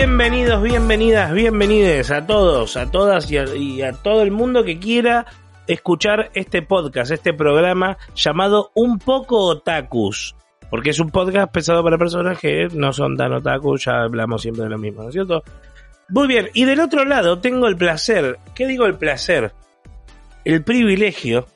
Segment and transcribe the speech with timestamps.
[0.00, 4.78] Bienvenidos, bienvenidas, bienvenides a todos, a todas y a, y a todo el mundo que
[4.78, 5.26] quiera
[5.66, 10.34] escuchar este podcast, este programa llamado Un poco Otakus.
[10.70, 14.64] Porque es un podcast pensado para personas que no son tan otakus, ya hablamos siempre
[14.64, 15.42] de lo mismo, ¿no es cierto?
[16.08, 19.52] Muy bien, y del otro lado tengo el placer, ¿qué digo el placer?
[20.46, 21.46] El privilegio de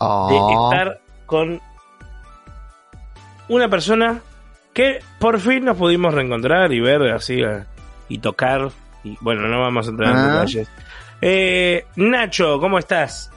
[0.00, 1.60] Oh, estar con
[3.48, 4.22] una persona
[4.72, 7.64] que por fin nos pudimos reencontrar y ver así eh,
[8.10, 8.68] y tocar.
[9.02, 10.32] Y bueno, no vamos a entrar en Ah.
[10.34, 10.68] detalles.
[11.22, 13.30] Eh, Nacho, ¿cómo estás?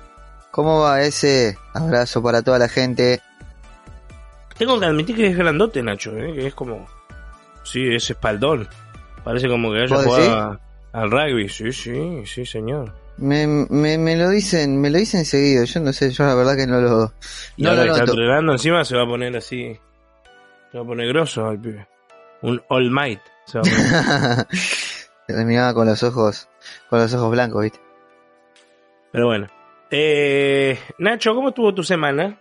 [0.51, 3.21] ¿Cómo va ese abrazo para toda la gente?
[4.57, 6.85] Tengo que admitir que es grandote, Nacho, eh, que es como.
[7.63, 8.67] Sí, es espaldón.
[9.23, 10.59] Parece como que haya ¿Vos jugado
[10.91, 11.47] al rugby.
[11.47, 12.93] Sí, sí, sí, señor.
[13.15, 15.63] Me, me, me lo dicen, me lo dicen seguido.
[15.63, 17.13] Yo no sé, yo la verdad que no lo.
[17.57, 19.79] No lo que está entrenando encima se va a poner así.
[20.71, 21.87] Se va a poner grosso al pibe.
[22.41, 23.21] Un All Might.
[23.45, 24.47] se va a poner.
[25.27, 26.47] Terminaba con los ojos,
[26.89, 27.79] con los ojos blancos, ¿viste?
[29.11, 29.47] Pero bueno.
[29.91, 32.39] Eh, Nacho, ¿cómo estuvo tu semana?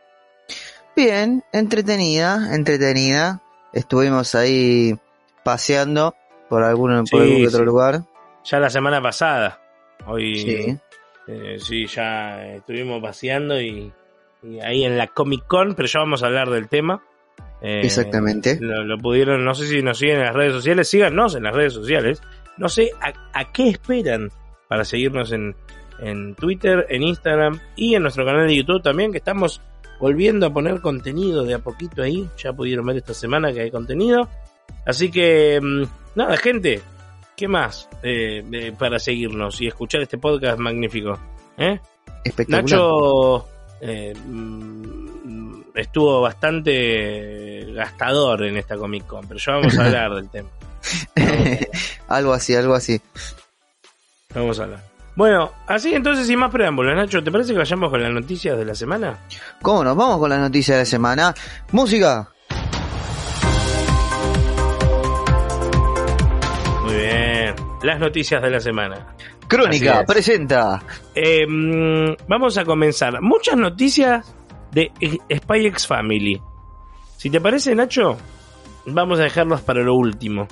[0.94, 3.40] Bien, entretenida, entretenida.
[3.72, 4.96] Estuvimos ahí
[5.44, 6.14] paseando
[6.48, 8.00] por algún, por Sí, algún que otro lugar.
[8.44, 9.60] Ya la semana pasada.
[10.06, 10.78] Hoy Sí.
[11.28, 13.92] eh, sí, ya estuvimos paseando y,
[14.42, 17.02] y ahí en la Comic Con, pero ya vamos a hablar del tema.
[17.66, 18.58] Eh, Exactamente.
[18.60, 21.52] Lo, lo pudieron, no sé si nos siguen en las redes sociales, síganos en las
[21.52, 22.22] redes sociales.
[22.58, 24.30] No sé a, a qué esperan
[24.68, 25.56] para seguirnos en,
[25.98, 29.60] en Twitter, en Instagram y en nuestro canal de YouTube también, que estamos
[29.98, 32.28] volviendo a poner contenido de a poquito ahí.
[32.38, 34.28] Ya pudieron ver esta semana que hay contenido.
[34.84, 35.82] Así que, mm,
[36.14, 36.80] nada, gente,
[37.36, 41.18] ¿qué más eh, eh, para seguirnos y escuchar este podcast magnífico?
[41.58, 41.80] ¿Eh?
[42.22, 42.62] Espectacular.
[42.62, 43.48] Nacho
[43.80, 50.30] eh, mm, estuvo bastante gastador en esta Comic Con, pero ya vamos a hablar del
[50.30, 50.48] tema.
[52.08, 53.00] algo así, algo así.
[54.34, 54.80] Vamos a hablar.
[55.14, 58.64] Bueno, así entonces, sin más preámbulos, Nacho, ¿te parece que vayamos con las noticias de
[58.64, 59.18] la semana?
[59.62, 61.34] ¿Cómo nos vamos con las noticias de la semana?
[61.72, 62.28] Música.
[66.82, 67.54] Muy bien.
[67.82, 69.06] Las noticias de la semana.
[69.48, 70.82] Crónica presenta.
[71.14, 73.22] Eh, mm, vamos a comenzar.
[73.22, 74.35] Muchas noticias
[74.76, 74.92] de
[75.34, 76.40] Spy X Family.
[77.16, 78.16] Si te parece, Nacho,
[78.84, 80.46] vamos a dejarlas para lo último.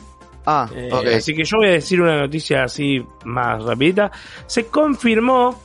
[0.46, 1.14] Ah, Eh.
[1.16, 4.10] Así que yo voy a decir una noticia así más rapidita.
[4.46, 5.58] Se confirmó,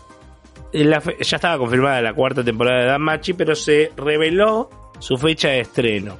[0.72, 5.18] eh, la fe- ya estaba confirmada la cuarta temporada de Danmachi, pero se reveló su
[5.18, 6.18] fecha de estreno,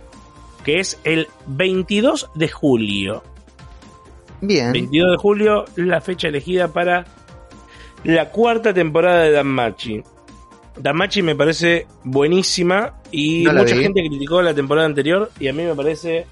[0.64, 3.24] que es el 22 de julio.
[4.42, 4.72] Bien.
[4.72, 7.06] 22 de julio, la fecha elegida para
[8.06, 10.04] la cuarta temporada de Danmachi.
[10.80, 13.84] Danmachi me parece buenísima y No mucha vi.
[13.84, 16.26] gente criticó la temporada anterior y a mí me parece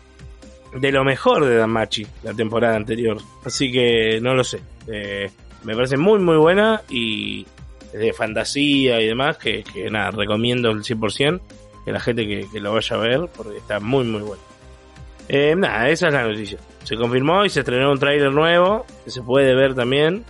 [0.73, 3.17] de lo mejor de Danmachi la temporada anterior.
[3.45, 4.59] Así que no lo sé.
[4.87, 5.29] Eh,
[5.63, 7.45] me parece muy muy buena y
[7.93, 11.39] de fantasía y demás que, que nada, recomiendo el 100%
[11.85, 14.41] que la gente que, que lo vaya a ver porque está muy muy bueno.
[15.29, 16.57] Eh, nada, esa es la noticia.
[16.83, 20.23] Se confirmó y se estrenó un tráiler nuevo que se puede ver también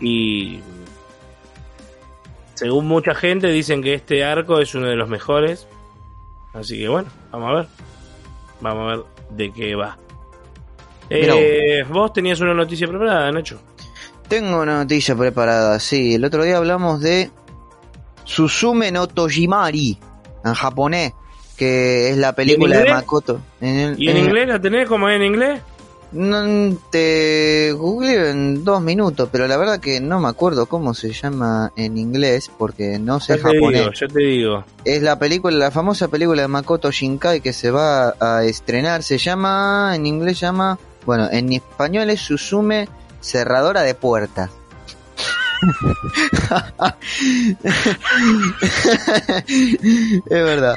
[0.00, 0.60] y
[2.58, 5.66] según mucha gente dicen que este arco es uno de los mejores.
[6.52, 7.66] Así que bueno, vamos a ver.
[8.60, 9.96] Vamos a ver de qué va.
[11.10, 13.60] Eh, vos tenías una noticia preparada, Nacho.
[14.28, 16.14] Tengo una noticia preparada, sí.
[16.16, 17.30] El otro día hablamos de
[18.24, 19.98] Suzume no Tojimari,
[20.44, 21.12] en japonés,
[21.56, 22.90] que es la película de?
[22.90, 23.40] Makoto.
[23.60, 25.60] En el- ¿Y en en- inglés la tenés como en inglés?
[26.10, 31.12] No, te googleo en dos minutos, pero la verdad que no me acuerdo cómo se
[31.12, 33.80] llama en inglés, porque no sé Ya te japonés.
[33.82, 34.64] digo, ya te digo.
[34.86, 39.02] Es la película, la famosa película de Makoto Shinkai que se va a estrenar.
[39.02, 42.88] Se llama, en inglés llama, bueno, en español es Suzume
[43.20, 44.50] Cerradora de Puertas.
[49.46, 50.74] es verdad.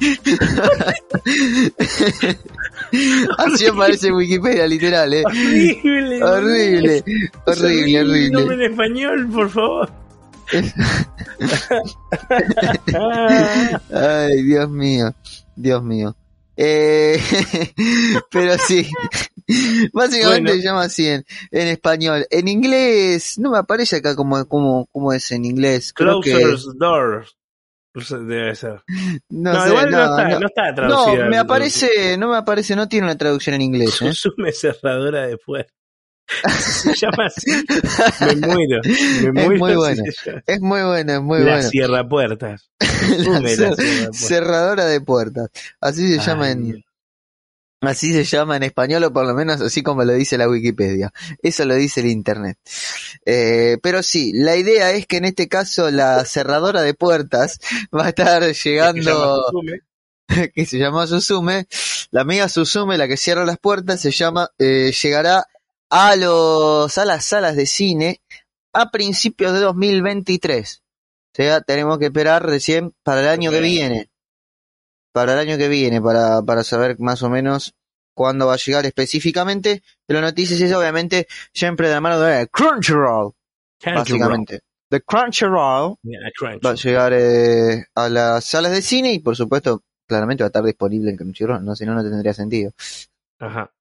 [3.38, 5.22] Así aparece en Wikipedia, literal, eh.
[5.26, 6.22] Horrible.
[6.22, 7.04] Horrible,
[7.46, 8.64] horrible, el nombre horrible.
[8.64, 9.90] en español, por favor.
[13.92, 15.14] Ay, Dios mío,
[15.56, 16.16] Dios mío.
[16.56, 17.20] Eh,
[18.30, 18.88] pero sí,
[19.92, 20.60] básicamente Bueno.
[20.60, 22.26] se llama así en, en español.
[22.30, 25.92] En inglés, no me aparece acá como, como, como es en inglés.
[25.92, 27.36] Creo que, Closer's Doors.
[27.94, 28.82] Debe ser.
[29.30, 30.40] no, No, sé, igual no, no, está, no.
[30.40, 31.24] no está No, traducida.
[31.28, 34.12] me aparece, no me aparece, no tiene una traducción en inglés, ¿eh?
[34.14, 35.74] Sume cerradora de puertas.
[36.60, 37.50] Se llama así.
[38.20, 38.80] Me muero.
[39.32, 40.02] Me Es muy buena.
[40.46, 41.62] Es muy buena, es muy la buena.
[41.62, 42.70] cierra puertas.
[42.80, 44.16] La cierra puertas.
[44.18, 45.48] cerradora de puertas.
[45.80, 46.84] Así se llama en.
[47.80, 51.12] Así se llama en español, o por lo menos así como lo dice la Wikipedia.
[51.42, 52.58] Eso lo dice el Internet.
[53.24, 57.60] Eh, pero sí, la idea es que en este caso la cerradora de puertas
[57.96, 59.44] va a estar llegando,
[60.54, 61.66] que se llama Susume.
[62.10, 65.46] La amiga Susume, la que cierra las puertas, se llama, eh, llegará
[65.90, 68.22] a los, a las salas de cine
[68.72, 70.82] a principios de 2023.
[70.82, 74.08] O sea, tenemos que esperar recién para el año que viene
[75.12, 77.74] para el año que viene, para, para saber más o menos
[78.14, 79.82] cuándo va a llegar específicamente.
[80.06, 83.32] Pero noticias es obviamente siempre de la mano de Crunchyroll,
[83.84, 84.60] básicamente.
[84.90, 85.96] The Crunchyroll
[86.64, 90.48] va a llegar eh, a las salas de cine y por supuesto, claramente va a
[90.48, 92.72] estar disponible en Crunchyroll, no, si no, no tendría sentido.
[93.38, 93.72] Ajá.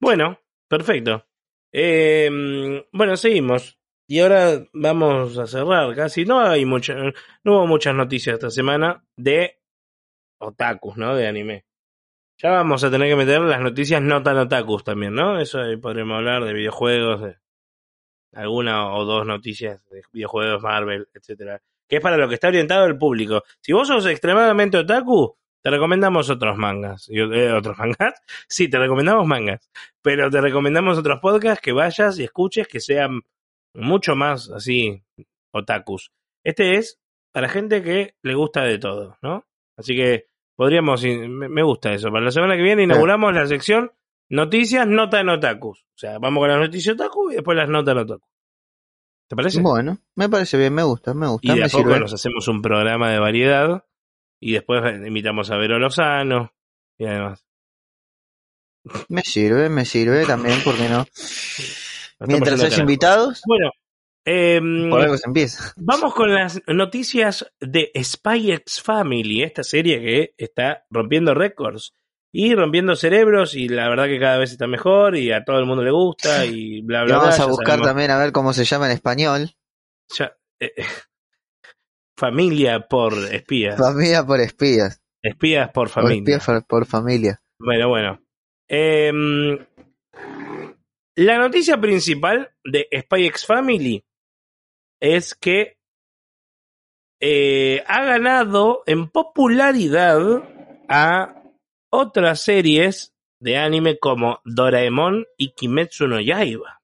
[0.00, 0.38] Bueno,
[0.68, 1.26] perfecto.
[1.70, 2.28] Eh,
[2.92, 3.78] bueno, seguimos.
[4.08, 6.24] Y ahora vamos a cerrar casi.
[6.24, 7.12] No hay mucha, no
[7.44, 9.61] hubo muchas noticias esta semana de
[10.42, 11.14] otakus, ¿no?
[11.14, 11.64] De anime.
[12.38, 15.40] Ya vamos a tener que meter las noticias no tan otakus también, ¿no?
[15.40, 17.36] Eso ahí podremos hablar de videojuegos, de
[18.34, 21.62] alguna o dos noticias de videojuegos, Marvel, etcétera.
[21.88, 23.42] Que es para lo que está orientado el público.
[23.60, 27.08] Si vos sos extremadamente otaku, te recomendamos otros mangas.
[27.10, 28.14] Eh, ¿Otros mangas?
[28.48, 29.70] Sí, te recomendamos mangas.
[30.02, 33.20] Pero te recomendamos otros podcasts que vayas y escuches que sean
[33.74, 35.04] mucho más así
[35.52, 36.10] otakus.
[36.44, 36.98] Este es
[37.32, 39.46] para gente que le gusta de todo, ¿no?
[39.76, 42.10] Así que Podríamos, me gusta eso.
[42.10, 43.92] Para la semana que viene inauguramos la sección
[44.28, 45.80] Noticias Nota en Otakus.
[45.80, 48.26] O sea, vamos con las noticias Otaku y después las notas en Otaku.
[49.28, 49.60] ¿Te parece?
[49.60, 51.52] Bueno, me parece bien, me gusta, me gusta.
[51.52, 53.84] Y de a poco nos hacemos un programa de variedad
[54.40, 56.52] y después invitamos a Vero Lozano
[56.98, 57.44] y además.
[59.08, 61.06] Me sirve, me sirve también, ¿por qué no?
[62.20, 63.42] Mientras haya invitados.
[63.46, 63.70] Bueno,
[64.24, 64.90] Em,
[65.24, 65.72] empieza.
[65.76, 71.94] Vamos con las noticias de Spy X Family, esta serie que está rompiendo récords
[72.32, 75.66] y rompiendo cerebros y la verdad que cada vez está mejor y a todo el
[75.66, 77.18] mundo le gusta y bla bla.
[77.18, 79.50] vamos a buscar también a ver cómo se llama en español.
[80.60, 80.72] Eh,
[82.16, 83.76] familia por espías.
[83.76, 85.02] Familia por espías.
[85.20, 86.36] Espías por familia.
[86.36, 87.42] espías por, familia.
[87.58, 88.20] Bueno, bueno.
[88.68, 89.58] Em,
[91.16, 94.04] la noticia principal de Spy X Family
[95.02, 95.78] es que
[97.20, 100.20] eh, ha ganado en popularidad
[100.88, 101.42] a
[101.90, 106.82] otras series de anime como Doraemon y Kimetsu no Yaiba.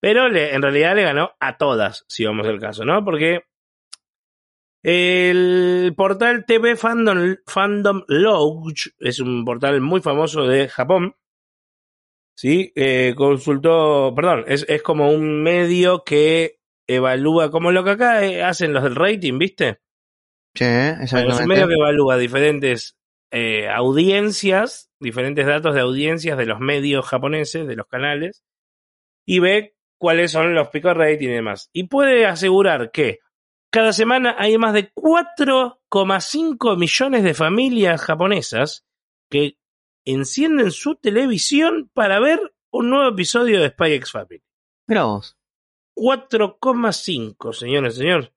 [0.00, 3.04] Pero en realidad le ganó a todas, si vamos al caso, ¿no?
[3.04, 3.42] Porque
[4.82, 11.16] el portal TV Fandom, Fandom Lodge es un portal muy famoso de Japón.
[12.34, 16.57] Sí, eh, consultó, perdón, es, es como un medio que
[16.88, 19.80] evalúa, como lo que acá eh, hacen los del rating, ¿viste?
[20.54, 21.34] Sí, exactamente.
[21.34, 22.98] Es un medio que evalúa diferentes
[23.30, 28.42] eh, audiencias, diferentes datos de audiencias de los medios japoneses, de los canales,
[29.26, 31.68] y ve cuáles son los picos rating y demás.
[31.72, 33.20] Y puede asegurar que
[33.70, 38.86] cada semana hay más de 4,5 millones de familias japonesas
[39.30, 39.58] que
[40.06, 42.40] encienden su televisión para ver
[42.70, 44.42] un nuevo episodio de Spy X Family.
[44.86, 45.37] Mira vos.
[45.98, 48.32] 4,5, señores, señor.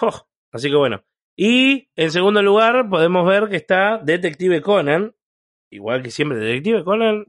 [0.00, 1.04] Oh, así que bueno.
[1.36, 5.14] Y en segundo lugar podemos ver que está Detective Conan.
[5.70, 7.26] Igual que siempre Detective Conan.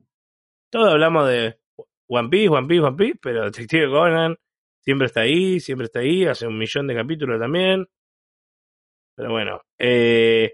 [0.72, 1.60] Todos hablamos de
[2.08, 4.38] One Piece, One Piece, One Piece, pero Detective Conan
[4.82, 6.26] siempre está ahí, siempre está ahí.
[6.26, 7.88] Hace un millón de capítulos también.
[9.16, 9.62] Pero bueno.
[9.78, 10.54] Eh,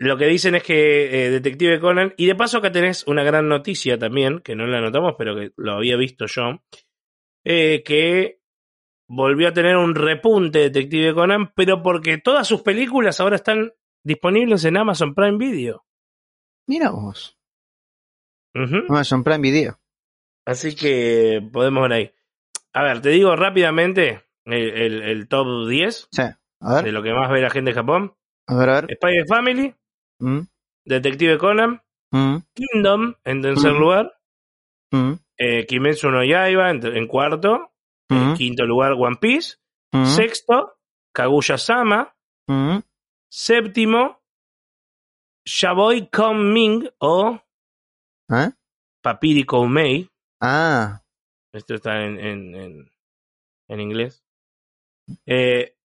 [0.00, 3.48] lo que dicen es que eh, Detective Conan, y de paso acá tenés una gran
[3.48, 6.62] noticia también, que no la notamos, pero que lo había visto yo,
[7.50, 8.42] eh, que
[9.08, 13.72] volvió a tener un repunte Detective Conan, pero porque todas sus películas ahora están
[14.04, 15.86] disponibles en Amazon Prime Video.
[16.66, 17.38] Mira vos.
[18.54, 19.80] Amazon Prime Video.
[20.44, 22.14] Así que podemos ver ahí.
[22.74, 26.22] A ver, te digo rápidamente el, top 10 sí.
[26.60, 26.84] a ver.
[26.84, 28.14] de lo que más ve la gente de Japón.
[28.46, 28.92] A ver, a ver.
[28.92, 29.74] Spider Family,
[30.18, 30.40] mm.
[30.84, 32.36] Detective Conan, mm.
[32.52, 33.78] Kingdom en tercer mm.
[33.78, 34.17] lugar,
[34.92, 37.72] eh, Kimetsu no Yaiba en, cuarto.
[38.36, 39.56] quinto lugar, One Piece.
[40.04, 40.78] Sexto,
[41.12, 42.14] Kaguya-sama.
[43.30, 44.22] Séptimo,
[45.44, 47.38] Shaboy Ming o
[48.30, 48.50] ¿Eh?
[49.02, 50.10] Papiri Koumei.
[50.40, 51.02] Ah.
[51.52, 52.90] Esto está en, en,
[53.68, 54.22] en, inglés.
[55.26, 55.77] Eh,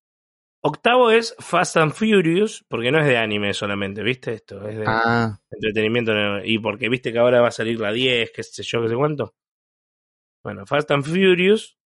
[0.64, 4.34] octavo es Fast and Furious, porque no es de anime solamente, ¿viste?
[4.34, 5.40] Esto es de ah.
[5.52, 6.14] entretenimiento.
[6.44, 8.96] Y porque viste que ahora va a salir la 10, qué sé yo, qué sé
[8.96, 9.36] cuánto.
[10.44, 11.78] Bueno, Fast and Furious,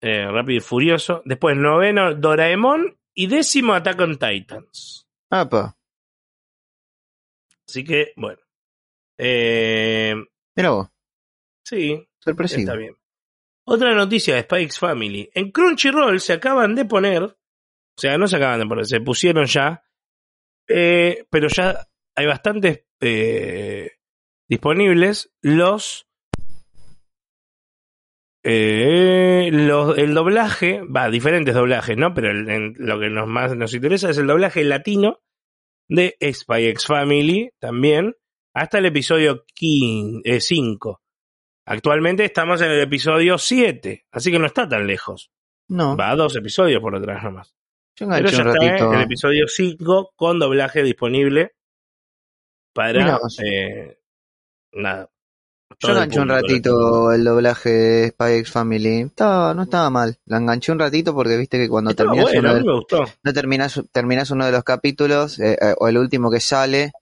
[0.00, 1.22] eh, Rápido y Furioso.
[1.24, 2.98] Después noveno, Doraemon.
[3.14, 5.06] Y décimo, Attack on Titans.
[5.30, 5.76] Apa.
[7.68, 8.40] Así que, bueno.
[9.18, 10.14] Eh,
[10.56, 10.88] Mira vos,
[11.64, 12.60] sí, sorpresivo.
[12.60, 12.96] está bien.
[13.64, 15.30] Otra noticia de Spikes Family.
[15.34, 17.36] En Crunchyroll se acaban de poner,
[17.96, 19.84] o sea, no se acaban de poner, se pusieron ya,
[20.68, 23.90] eh, pero ya hay bastantes eh,
[24.48, 26.06] disponibles los,
[28.44, 32.12] eh, los el doblaje, va, diferentes doblajes, ¿no?
[32.14, 35.20] Pero el- en- lo que nos más nos interesa es el doblaje latino
[35.88, 38.14] de Spy X Family también,
[38.54, 41.00] hasta el episodio 5.
[41.66, 45.30] Actualmente estamos en el episodio 7, así que no está tan lejos.
[45.68, 47.54] No, Va a dos episodios por detrás nomás.
[47.96, 48.92] Yo Pero enganché ya un está ratito.
[48.92, 51.52] en el episodio 5 con doblaje disponible
[52.72, 53.98] para eh,
[54.72, 55.08] nada.
[55.80, 59.00] Yo enganché un ratito el doblaje de Spy X Family.
[59.02, 60.16] Estaba, no estaba mal.
[60.26, 62.84] La enganché un ratito porque viste que cuando terminas bueno, uno
[63.22, 66.92] no terminás, terminás uno de los capítulos, eh, eh, o el último que sale,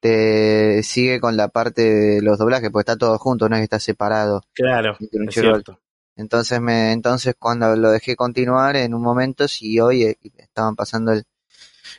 [0.00, 3.64] te sigue con la parte de los doblajes, porque está todo junto, no es que
[3.64, 4.42] está separado.
[4.52, 5.80] Claro, es cierto.
[6.16, 11.12] Entonces me, entonces cuando lo dejé continuar, en un momento siguió y, y estaban pasando
[11.12, 11.24] el,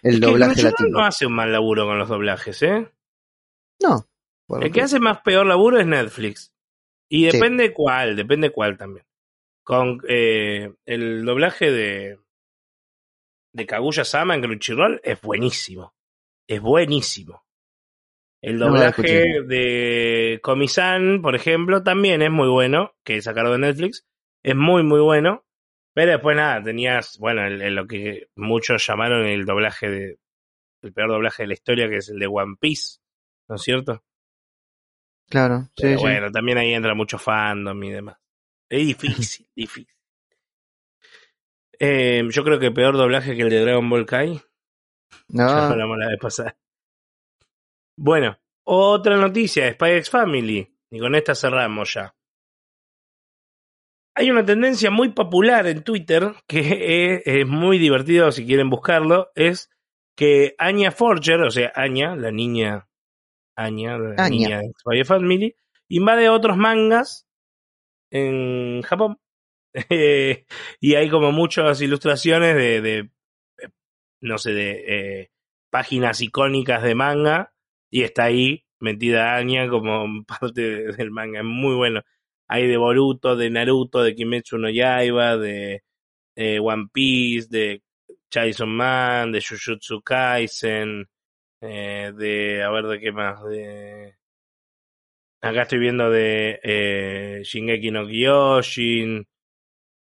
[0.02, 1.00] el Es que doblaje Crunchyroll latino.
[1.00, 2.92] no hace un mal laburo con los doblajes, ¿eh?
[3.82, 4.08] No.
[4.50, 6.52] El que que- hace más peor laburo es Netflix.
[7.10, 7.38] Y Sí.
[7.38, 9.06] depende cuál, depende cuál también.
[9.64, 12.20] Con eh, el doblaje de
[13.54, 15.94] de Kaguya Sama en Crunchyroll es buenísimo.
[16.48, 17.44] Es buenísimo.
[18.42, 24.06] El doblaje de Komi-san, por ejemplo, también es muy bueno, que sacaron de Netflix.
[24.44, 25.44] Es muy, muy bueno.
[25.94, 30.20] Pero después nada, tenías, bueno, el- el- lo que muchos llamaron el doblaje de,
[30.84, 33.00] el peor doblaje de la historia, que es el de One Piece,
[33.50, 34.04] ¿no es cierto?
[35.30, 36.06] Claro, sí, Pero sí.
[36.06, 38.18] bueno, también ahí entra mucho fandom y demás.
[38.70, 39.88] Es difícil, difícil.
[41.80, 44.42] Eh, yo creo que peor doblaje que el de Dragon Ball Kai.
[45.56, 46.58] Ya No, hablamos la vez pasada.
[47.98, 50.72] Bueno, otra noticia de Spy X Family.
[50.92, 52.16] Y con esta cerramos ya.
[54.16, 59.32] Hay una tendencia muy popular en Twitter que es, es muy divertido si quieren buscarlo.
[59.36, 59.70] Es
[60.16, 62.88] que Anya Forger, o sea, Anya, la niña
[63.56, 64.30] Anya, la Anya.
[64.30, 65.56] niña de Spy X Family,
[65.90, 67.28] invade otros mangas
[68.12, 69.20] en Japón.
[70.80, 72.98] Y hay como muchas ilustraciones de, de
[73.60, 73.70] eh,
[74.22, 74.72] no sé, de
[75.22, 75.32] eh,
[75.70, 77.54] páginas icónicas de manga
[77.90, 81.40] y está ahí metida Anya como parte de- del manga.
[81.40, 82.02] Es muy bueno.
[82.48, 85.84] Hay de Boruto, de Naruto, de Kimetsu no Yaiba, de
[86.36, 87.84] eh, One Piece, de
[88.32, 91.08] Chainsaw Man, de Jujutsu Kaisen,
[91.62, 94.16] eh, de, a ver, de qué más, de...
[95.42, 99.26] Acá estoy viendo de eh, Shingeki no Kyojin,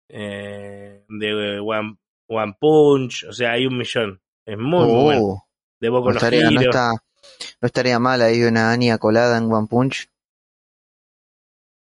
[0.09, 1.97] eh, de One,
[2.27, 4.21] One Punch, o sea, hay un millón.
[4.45, 5.21] Es muy, muy bueno.
[5.23, 5.43] Oh,
[5.79, 6.61] De Boku no Hero.
[6.61, 6.93] está,
[7.61, 10.09] no estaría mal ahí una Anya colada en One Punch.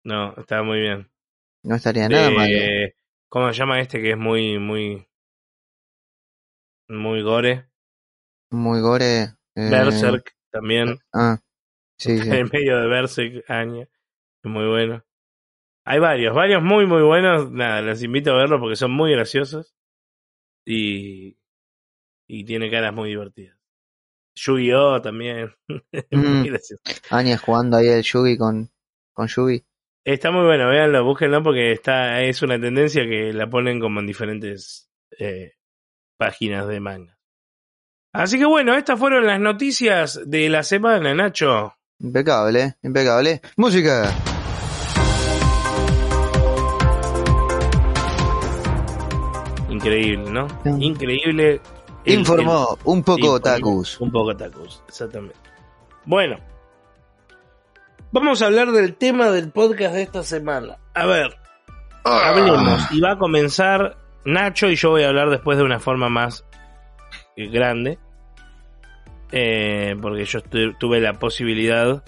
[0.05, 1.11] No, está muy bien.
[1.63, 2.51] No estaría nada mal.
[2.51, 2.95] Eh,
[3.29, 5.07] ¿Cómo se llama este que es muy, muy,
[6.89, 7.69] muy gore?
[8.51, 9.23] Muy gore.
[9.23, 10.99] eh, Berserk también.
[11.13, 11.39] Ah,
[11.99, 12.31] sí, sí.
[12.31, 13.83] En medio de Berserk, Anya.
[14.43, 15.05] Es muy bueno.
[15.85, 17.51] Hay varios, varios muy, muy buenos.
[17.51, 19.75] Nada, les invito a verlo porque son muy graciosos.
[20.65, 21.37] Y,
[22.27, 23.58] y tiene caras muy divertidas.
[24.39, 25.01] Yu-Gi-Oh!
[25.03, 25.51] también.
[26.11, 26.43] Mm.
[26.43, 26.77] muy.
[27.11, 28.71] Anya jugando ahí el Yugi con,
[29.13, 29.63] con Yugi.
[30.05, 34.07] Está muy bueno, véanlo, búsquenlo porque está, es una tendencia que la ponen como en
[34.07, 35.53] diferentes eh,
[36.17, 37.19] páginas de manga.
[38.15, 41.75] Así que bueno, estas fueron las noticias de la semana, Nacho.
[42.01, 43.43] Impecable, impecable.
[43.57, 44.11] Música.
[49.69, 50.49] Increíble, ¿no?
[50.65, 50.83] Mm.
[50.83, 51.61] Increíble.
[52.05, 54.01] El- Informó un poco otakus.
[54.01, 55.37] Un poco otakus, exactamente.
[56.05, 56.39] Bueno,
[58.13, 60.79] vamos a hablar del tema del podcast de esta semana.
[60.95, 61.37] A ver,
[62.05, 62.31] Ah.
[62.31, 62.91] hablemos.
[62.93, 66.45] Y va a comenzar Nacho y yo voy a hablar después de una forma más
[67.37, 67.99] eh, grande.
[69.31, 70.41] Eh, porque yo
[70.79, 72.03] tuve la posibilidad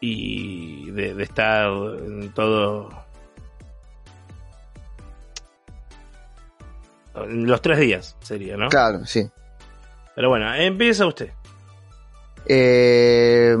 [0.00, 2.90] y de, de estar en todo
[7.14, 8.68] los tres días sería, ¿no?
[8.68, 9.28] Claro, sí.
[10.14, 11.30] Pero bueno, empieza usted.
[12.46, 13.56] Eh,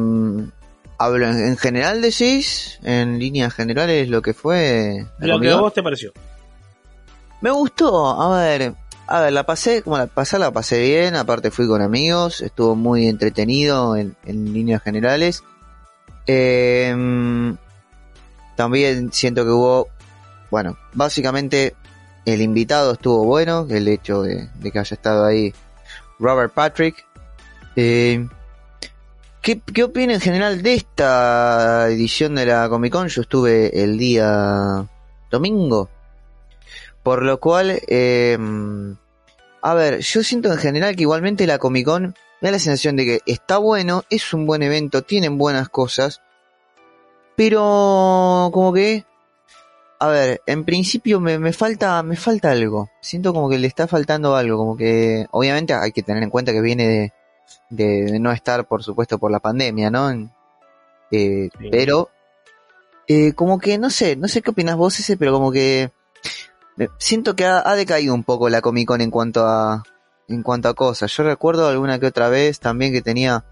[0.98, 5.06] hablo en, en general decís, en líneas generales lo que fue.
[5.18, 6.12] Lo que a vos te pareció.
[7.40, 8.74] Me gustó, a ver,
[9.06, 12.74] a ver, la pasé, como la pasé, la pasé bien, aparte fui con amigos, estuvo
[12.74, 15.42] muy entretenido en, en líneas generales.
[16.26, 16.94] Eh,
[18.56, 19.88] también siento que hubo,
[20.50, 21.74] bueno, básicamente
[22.24, 25.52] el invitado estuvo bueno, el hecho de, que haya estado ahí
[26.18, 27.06] Robert Patrick.
[27.76, 28.26] Eh,
[29.42, 33.08] ¿qué, ¿qué opina en general de esta edición de la Comic Con?
[33.08, 34.86] Yo estuve el día
[35.30, 35.90] domingo,
[37.02, 38.38] por lo cual, eh,
[39.62, 42.96] a ver, yo siento en general que igualmente la Comic Con me da la sensación
[42.96, 46.20] de que está bueno, es un buen evento, tienen buenas cosas,
[47.36, 49.04] pero como que
[50.04, 52.90] a ver, en principio me, me, falta me falta algo.
[53.00, 56.52] Siento como que le está faltando algo, como que obviamente hay que tener en cuenta
[56.52, 57.12] que viene de,
[57.70, 60.10] de no estar, por supuesto, por la pandemia, ¿no?
[60.10, 60.30] Eh,
[61.10, 61.68] Sí.
[61.70, 62.10] Pero
[63.06, 65.92] eh, como que no sé, no sé qué opinas vos ese, pero como que
[66.78, 69.82] eh, siento que ha, ha decaído un poco la Comic Con en cuanto a
[70.28, 71.12] en cuanto a cosas.
[71.12, 73.44] Yo recuerdo alguna que otra vez también que tenía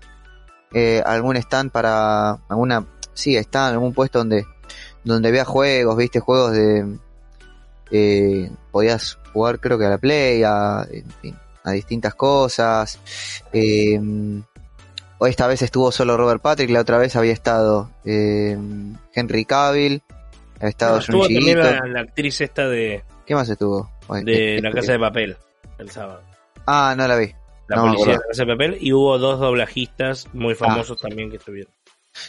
[0.72, 4.46] eh, algún stand para alguna sí, está algún puesto donde
[5.04, 6.96] donde había juegos, viste, juegos de
[7.90, 12.98] eh, podías jugar creo que a la Play, a, en fin, a distintas cosas.
[13.52, 14.00] Eh,
[15.18, 18.56] o esta vez estuvo solo Robert Patrick, la otra vez había estado eh,
[19.14, 20.02] Henry Cavill,
[20.56, 21.70] había estado Estuvo Junji también Ito.
[21.70, 23.90] la, la actriz esta de, ¿Qué más estuvo?
[24.24, 25.36] De eh, La eh, Casa de Papel,
[25.78, 26.22] el sábado.
[26.66, 27.32] Ah, no la vi.
[27.68, 28.12] La No policía de.
[28.18, 28.78] La Casa de Papel.
[28.80, 30.30] Y hubo dos doblajistas Ah.
[30.34, 31.72] muy famosos también que estuvieron.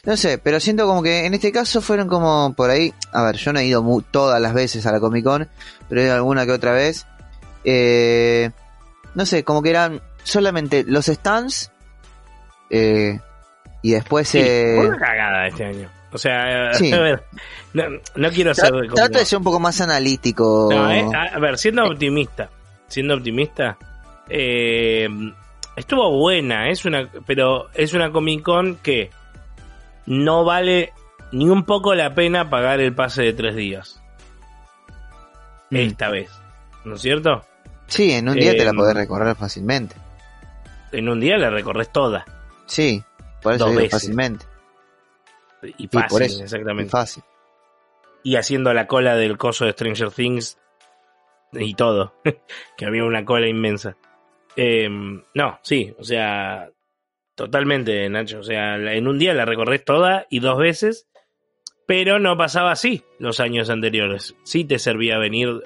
[0.05, 2.93] No sé, pero siento como que en este caso fueron como por ahí.
[3.11, 5.49] A ver, yo no he ido todas las veces a la Comic Con,
[5.89, 7.05] pero he ido alguna que otra vez.
[7.63, 8.51] Eh,
[9.15, 11.71] no sé, como que eran solamente los stands.
[12.69, 13.19] eh,
[13.81, 14.29] y después.
[14.29, 15.89] Sí, eh, fue una cagada este año.
[16.11, 16.91] O sea, Sí.
[16.93, 17.23] a ver,
[17.73, 17.83] no,
[18.15, 20.69] no quiero ser tra- como- trato de ser un poco más analítico.
[20.71, 22.49] No, eh, a, a ver, siendo optimista,
[22.87, 23.77] siendo optimista,
[24.29, 25.07] eh,
[25.75, 29.11] estuvo buena, es una, pero es una Comic Con que
[30.05, 30.93] no vale
[31.31, 34.01] ni un poco la pena pagar el pase de tres días.
[35.69, 35.75] Mm.
[35.77, 36.29] Esta vez,
[36.85, 37.43] ¿no es cierto?
[37.87, 39.95] Sí, en un día te la eh, podés recorrer fácilmente.
[40.91, 42.25] En un día la recorres toda
[42.65, 43.03] Sí,
[43.41, 43.91] por eso dos veces.
[43.91, 44.45] fácilmente.
[45.63, 46.85] y por fácil, eso, exactamente.
[46.85, 47.23] Es fácil.
[48.23, 50.57] y haciendo la cola del coso de Stranger Things
[51.51, 52.13] y todo,
[52.77, 53.95] que había una cola inmensa.
[54.55, 54.87] Eh,
[55.33, 56.69] no, sí, o sea,
[57.35, 58.39] totalmente, Nacho.
[58.39, 61.07] O sea, en un día la recorres toda y dos veces,
[61.85, 64.35] pero no pasaba así los años anteriores.
[64.43, 65.61] Sí te servía venir,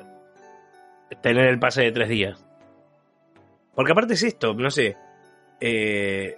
[1.21, 2.43] tener el pase de tres días.
[3.75, 4.97] Porque aparte es esto, no sé,
[5.61, 6.35] eh,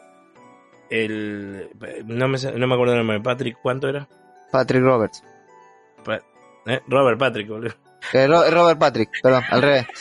[0.89, 1.69] el,
[2.05, 4.07] no me, no me acuerdo el nombre, Patrick, ¿cuánto era?
[4.51, 5.23] Patrick Roberts.
[6.03, 6.21] Pa-
[6.65, 7.73] eh, Robert Patrick, boludo.
[8.13, 9.85] Eh, Ro- Robert Patrick, perdón, al revés.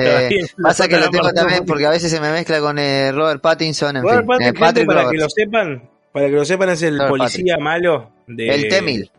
[0.00, 3.40] Eh, pasa que lo tengo también porque a veces se me mezcla con eh, Robert
[3.42, 3.96] Pattinson.
[3.98, 4.26] En Robert fin.
[4.28, 7.58] Patrick, Eh, Patrick para que lo sepan, para que lo sepan es el Robert policía
[7.58, 9.10] malo de El T-1000.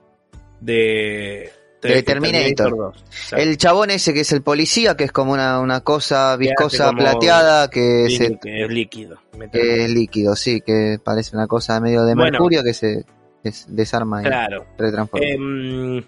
[0.60, 2.76] de, De Terminator.
[2.76, 2.96] 2.
[3.06, 3.36] Exacto.
[3.38, 7.70] El chabón ese que es el policía, que es como una, una cosa viscosa plateada
[7.70, 9.18] que, se- que es líquido.
[9.52, 12.32] Que es líquido, sí, que parece una cosa medio de Bueno.
[12.32, 13.06] mercurio que se
[13.44, 14.66] que se desarma y claro.
[14.78, 15.26] retransforma.
[15.26, 16.06] Em, es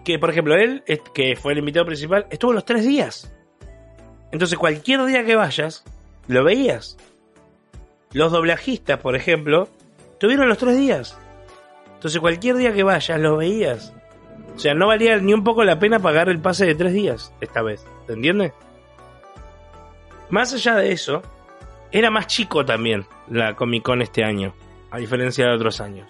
[0.00, 0.82] que, por ejemplo, él,
[1.14, 3.34] que fue el invitado principal, estuvo los tres días.
[4.30, 5.84] Entonces, cualquier día que vayas,
[6.28, 6.96] lo veías.
[8.12, 9.68] Los doblajistas, por ejemplo,
[10.18, 11.18] tuvieron los tres días.
[11.94, 13.94] Entonces, cualquier día que vayas, lo veías.
[14.56, 17.32] O sea, no valía ni un poco la pena pagar el pase de tres días
[17.40, 17.84] esta vez.
[18.06, 18.52] ¿Te entiendes?
[20.30, 21.22] Más allá de eso,
[21.90, 24.54] era más chico también la Comic Con este año,
[24.90, 26.08] a diferencia de otros años.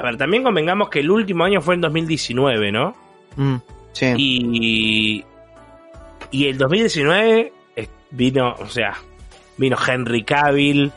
[0.00, 2.96] A ver, también convengamos que el último año fue en 2019, ¿no?
[3.36, 3.56] Mm,
[3.92, 4.14] sí.
[4.16, 5.24] Y,
[6.30, 8.94] y el 2019 eh, vino, o sea,
[9.58, 10.90] vino Henry Cavill,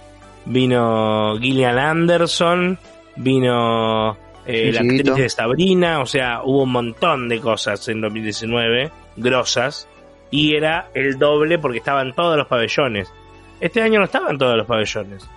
[0.46, 2.80] vino Gillian Anderson,
[3.18, 8.89] vino eh, la actriz de Sabrina, o sea, hubo un montón de cosas en 2019,
[9.18, 9.89] grosas,
[10.32, 13.12] y era el doble porque estaban todos los pabellones.
[13.60, 15.28] Este año no estaban todos los pabellones,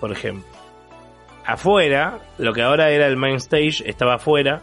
[0.00, 0.61] por ejemplo.
[1.44, 4.60] Afuera, lo que ahora era el main stage estaba afuera,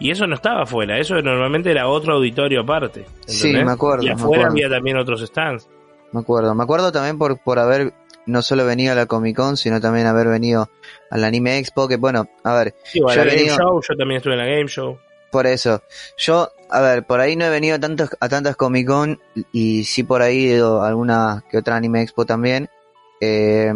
[0.00, 3.04] y eso no estaba afuera, eso normalmente era otro auditorio aparte.
[3.26, 4.52] Sí, me acuerdo, Y afuera acuerdo.
[4.52, 5.68] había también otros stands.
[6.12, 6.54] Me acuerdo.
[6.54, 7.92] Me acuerdo también por, por haber
[8.26, 10.70] no solo venido a la Comic Con, sino también haber venido
[11.10, 13.56] al Anime Expo, que bueno, a ver, Sí, o a Yo la he Game venido-
[13.58, 14.98] Show, yo también estuve en la Game Show.
[15.30, 15.82] por eso.
[16.16, 19.20] Yo, a ver, por ahí no he venido a, tantos, a tantas Comic Con
[19.52, 22.68] y sí por ahí he ido a alguna que otra Anime Expo también.
[23.20, 23.72] Eh,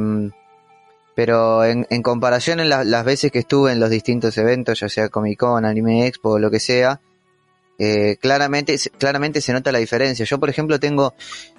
[1.14, 4.88] pero en, en comparación en la- las veces que estuve en los distintos eventos, ya
[4.88, 7.00] sea Comic Con, Anime Expo lo que sea,
[7.78, 10.24] eh, claramente, claramente se nota la diferencia.
[10.24, 11.14] Yo, por ejemplo, tengo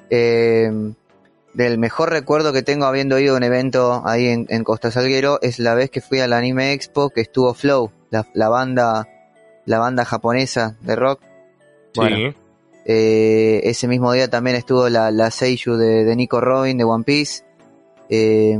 [0.09, 0.71] eh,
[1.53, 5.39] del mejor recuerdo que tengo habiendo ido a un evento ahí en, en Costa Salguero
[5.41, 9.07] es la vez que fui al Anime Expo que estuvo Flow, la, la banda
[9.65, 11.21] la banda japonesa de rock.
[11.95, 12.35] Bueno, sí.
[12.85, 17.03] eh, ese mismo día también estuvo la, la Seiyuu de, de Nico Robin de One
[17.05, 17.43] Piece.
[18.09, 18.59] Eh,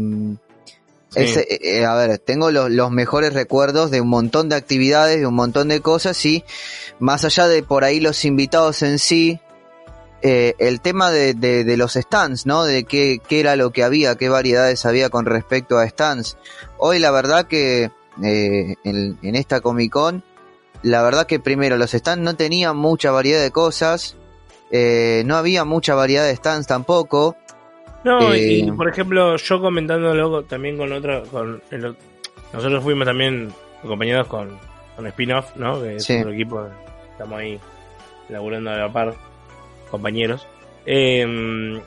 [1.15, 5.19] Ese, eh, eh, a ver, tengo los, los mejores recuerdos de un montón de actividades,
[5.19, 6.43] de un montón de cosas y
[6.99, 9.39] más allá de por ahí los invitados en sí,
[10.21, 12.63] eh, el tema de, de, los stands, ¿no?
[12.63, 16.37] De qué, qué era lo que había, qué variedades había con respecto a stands.
[16.77, 18.77] Hoy la verdad que en,
[19.21, 20.23] en esta Comic Con,
[20.81, 24.15] la verdad que primero los stands no tenían mucha variedad de cosas,
[24.71, 27.35] no había mucha variedad de stands tampoco.
[28.03, 31.95] No, Eh, y por ejemplo, yo comentándolo también con otro, con el-
[32.51, 33.49] nosotros fuimos también
[33.83, 34.57] acompañados con,
[34.95, 35.81] con Spin-Off, ¿no?
[35.81, 36.17] Que es Sí.
[36.17, 36.67] otro equipo,
[37.11, 37.59] estamos ahí
[38.29, 39.13] laburando a la par,
[39.89, 40.45] compañeros.
[40.85, 41.81] Eh,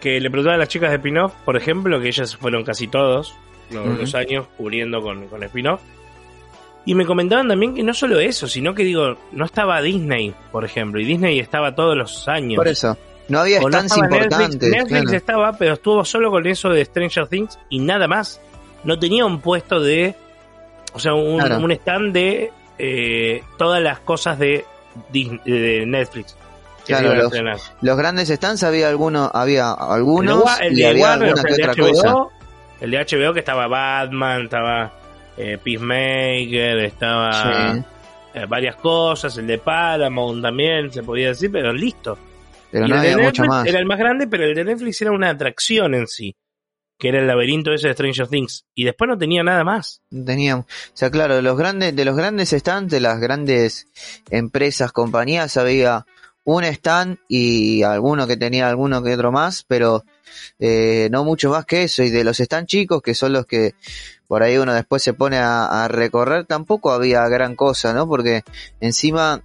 [0.00, 3.34] que le preguntaba a las chicas de Spin-Off, por ejemplo, que ellas fueron casi todos
[3.70, 5.80] los años cubriendo con, con Spin-Off.
[6.84, 10.64] Y me comentaban también que no solo eso, sino que digo, no estaba Disney, por
[10.64, 12.56] ejemplo, y Disney estaba todos los años.
[12.56, 12.98] Por eso,
[13.32, 14.38] no había O stands importantes.
[14.38, 15.16] Netflix, Netflix claro.
[15.16, 18.40] estaba, pero estuvo solo con eso de Stranger Things y nada más.
[18.84, 20.14] No tenía un puesto de.
[20.92, 21.58] O sea, un, Claro.
[21.58, 24.64] un stand de eh, todas las cosas de,
[25.10, 26.36] Disney- de Netflix.
[26.86, 27.72] Claro, los-.
[27.80, 31.34] Los grandes stands había algunos, había El de, algunos el y de había Warner, el
[31.34, 32.12] de otra cosa.
[32.12, 32.32] HBO,
[32.80, 34.92] el de HBO que estaba Batman, estaba
[35.36, 37.82] eh, Peacemaker, estaba Sí,
[38.34, 42.18] eh, varias cosas, el de Paramount también, se podía decir, pero listo.
[42.72, 43.66] Pero no había mucho más.
[43.66, 46.34] era el más grande, pero el de Netflix era una atracción en sí,
[46.98, 48.64] que era el laberinto ese de Stranger Things.
[48.74, 50.00] Y después no tenía nada más.
[50.10, 53.88] No Teníamos, o sea, claro, de los grandes, de los grandes stands, de las grandes
[54.30, 56.06] empresas, compañías, había
[56.44, 60.02] un stand y alguno que tenía alguno que otro más, pero
[60.58, 62.02] eh, no mucho más que eso.
[62.02, 63.74] Y de los stands chicos, que son los que
[64.26, 68.08] por ahí uno después se pone a, a recorrer, tampoco había gran cosa, ¿no?
[68.08, 68.44] Porque
[68.80, 69.42] encima,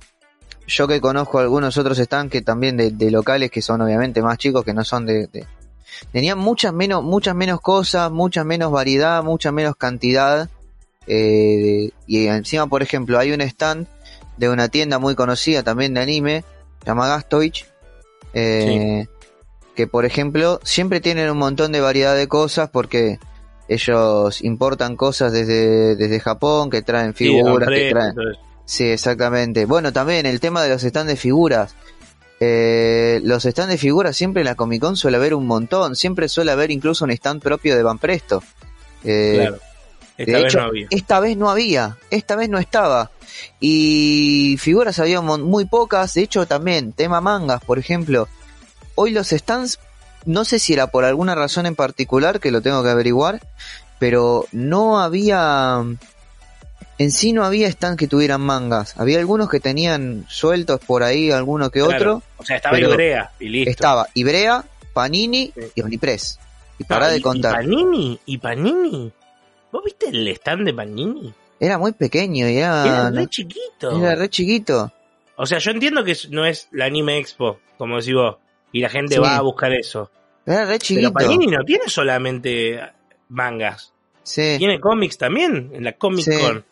[0.68, 4.38] yo que conozco algunos otros stands que también de, de locales que son obviamente más
[4.38, 5.46] chicos, que no son de, de-
[6.12, 10.50] tenían muchas menos, muchas menos cosas, mucha menos variedad, mucha menos cantidad.
[11.08, 13.88] eh, y encima, por ejemplo, hay un stand
[14.38, 16.44] de una tienda muy conocida también de anime,
[16.82, 17.66] se llama Gastoich,
[18.34, 19.08] eh,
[19.76, 23.20] que por ejemplo siempre tienen un montón de variedad de cosas porque
[23.68, 28.16] ellos importan cosas desde, desde Japón, que traen Sí, figuras, que traen...
[28.68, 29.64] Sí, exactamente.
[29.64, 31.74] Bueno, también el tema de los stands de figuras.
[32.42, 35.96] Eh, los stands de figuras siempre en la Comic Con suele haber un montón.
[35.96, 38.44] Siempre suele haber incluso un stand propio de Van Presto.
[39.06, 39.60] Eh, claro.
[40.18, 40.88] Esta de vez hecho, no había.
[40.90, 41.98] esta vez no había.
[42.12, 43.12] Esta vez no estaba.
[43.62, 46.14] Y figuras había muy pocas.
[46.16, 48.28] De hecho, también, tema mangas, por ejemplo.
[48.96, 49.80] Hoy los stands,
[50.26, 53.40] no sé si era por alguna razón en particular, que lo tengo que averiguar,
[53.98, 55.86] pero no había...
[57.00, 58.98] En sí no había stands que tuvieran mangas.
[58.98, 61.96] Había algunos que tenían sueltos por ahí, alguno que Claro.
[61.96, 62.24] otro.
[62.38, 63.70] O sea, estaba Ibrea y listo.
[63.70, 65.62] Estaba Ibrea, Panini Sí.
[65.76, 66.40] y Omnipress.
[66.80, 67.52] Y No, para de contar.
[67.64, 69.12] Y Panini, y Panini.
[69.72, 71.34] ¿Vos viste el stand de Panini?
[71.60, 73.92] Era muy pequeño y era, Era re chiquito.
[74.00, 74.92] era re chiquito.
[75.36, 78.38] O sea, yo entiendo que no es la Anime Expo, como decís vos,
[78.72, 79.22] y la gente Sí.
[79.22, 80.10] va a buscar eso.
[80.46, 81.12] Era re chiquito.
[81.14, 82.80] Pero Panini no tiene solamente
[83.30, 84.56] mangas, Sí.
[84.58, 86.26] tiene cómics también en la Comic.
[86.42, 86.66] Con.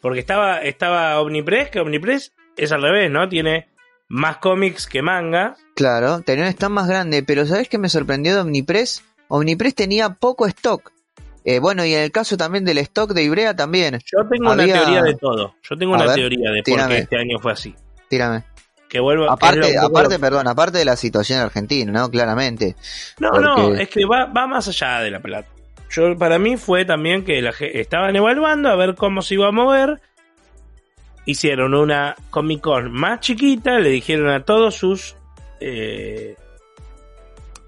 [0.00, 3.28] Porque estaba, estaba Omnipress, que Omnipress es al revés, ¿no?
[3.28, 3.68] Tiene
[4.08, 5.56] más cómics que manga.
[5.74, 9.04] Claro, tenía un stand más grande, pero ¿sabes qué me sorprendió de Omnipress?
[9.28, 10.90] Omnipress tenía poco stock.
[11.44, 13.98] Eh, bueno, y en el caso también del stock de Ibrea también.
[14.04, 15.54] Yo tengo Había- una teoría de todo.
[15.62, 16.94] Yo tengo A una ver, teoría de por tírame.
[16.96, 17.74] qué este año fue así.
[18.08, 18.44] Tírame.
[18.88, 22.10] Que vuelvo que Aparte, poco aparte, lo- perdón, aparte de la situación argentina, ¿no?
[22.10, 22.74] Claramente.
[23.20, 25.48] No, no, es que va, va más allá de la plata.
[25.90, 29.52] Yo, para mí fue también que la, estaban evaluando a ver cómo se iba a
[29.52, 30.00] mover.
[31.26, 35.16] Hicieron una Comic Con más chiquita, le dijeron a todos sus.
[35.60, 36.34] eh,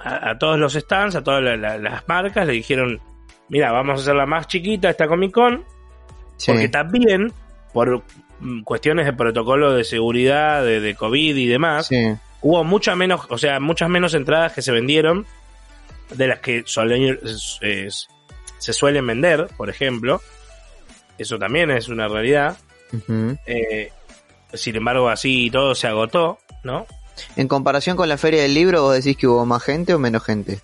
[0.00, 3.00] a, a todos los stands, a todas la- la- las marcas, le dijeron:
[3.48, 5.64] Mira, vamos a hacerla más chiquita esta Comic Con.
[6.38, 6.50] Sí.
[6.50, 7.32] Porque también,
[7.72, 8.02] por
[8.64, 12.14] cuestiones de protocolo de seguridad, de, de COVID y demás, sí.
[12.40, 15.26] hubo muchas menos, o sea, muchas menos entradas que se vendieron
[16.14, 17.18] de las que suelen-
[17.60, 18.08] es-
[18.58, 20.20] se suelen vender, por ejemplo.
[21.18, 22.56] Eso también es una realidad.
[23.46, 23.90] Eh,
[24.54, 26.86] sin embargo, así todo se agotó, ¿no?
[27.36, 30.24] En comparación con la Feria del Libro, ¿vos decís que hubo más gente o menos
[30.24, 30.60] gente?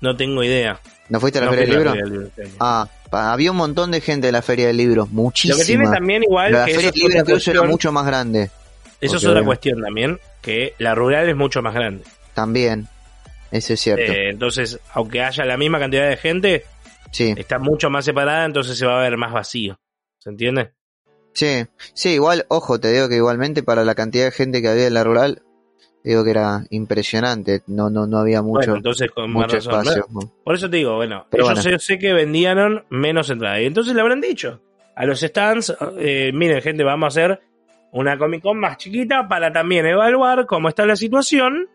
[0.00, 0.80] No tengo idea.
[1.08, 1.90] ¿No fuiste a la No Feria del Libro?
[1.90, 2.56] Feria del Libro este.
[2.60, 5.64] Ah, pa- había un montón de gente en la Feria del Libro, Lo que muchísima.
[5.64, 8.50] tiene también igual la que Feria del Libro era mucho más grande.
[9.00, 12.04] eso es otra cuestión también, que la rural es mucho más grande.
[12.34, 12.88] También.
[13.50, 14.12] Eso es cierto.
[14.12, 16.64] Eh, entonces, aunque haya la misma cantidad de gente,
[17.10, 17.34] sí.
[17.36, 19.78] está mucho más separada, entonces se va a ver más vacío.
[20.18, 20.72] ¿Se entiende?
[21.32, 24.86] Sí, sí, igual, ojo, te digo que igualmente para la cantidad de gente que había
[24.86, 25.42] en la rural,
[26.04, 29.86] Digo que era impresionante, no no no había mucho, bueno, entonces con más mucho razón.
[29.86, 30.06] espacio.
[30.44, 31.60] Por eso te digo, bueno, Pero bueno.
[31.60, 33.60] sé, sé que vendían menos entradas.
[33.60, 34.62] Y entonces le habrán dicho
[34.94, 37.40] a los stands, eh, miren gente, vamos a hacer
[37.92, 41.68] una Comic Con más chiquita para también evaluar cómo está la situación.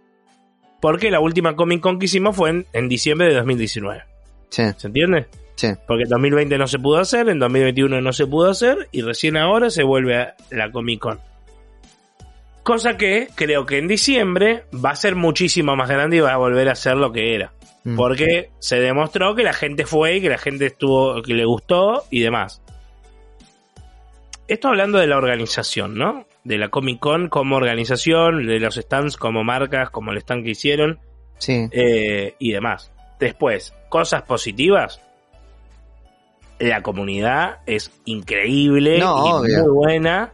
[0.83, 4.03] Porque la última Comic Con que hicimos fue en, en diciembre de 2019.
[4.49, 5.27] Sí, ¿Se entiende?
[5.55, 5.69] sí.
[5.87, 9.37] Porque en 2020 no se pudo hacer, en 2021 no se pudo hacer y recién
[9.37, 11.21] ahora se vuelve a la Comic Con.
[12.63, 16.37] Cosa que creo que en diciembre va a ser muchísimo más grande y va a
[16.37, 17.53] volver a ser lo que era.
[17.85, 17.95] Mm.
[17.95, 22.03] Porque se demostró que la gente fue y que la gente estuvo, que le gustó
[22.09, 22.61] y demás.
[24.49, 26.25] Esto hablando de la organización, ¿no?
[26.43, 30.51] De la Comic Con como organización, de los stands como marcas, como el stand que
[30.51, 30.99] hicieron
[31.37, 32.91] Sí, eh, y demás.
[33.19, 35.01] Después, cosas positivas.
[36.59, 39.59] La comunidad es increíble No, y obvio.
[39.63, 40.31] muy buena.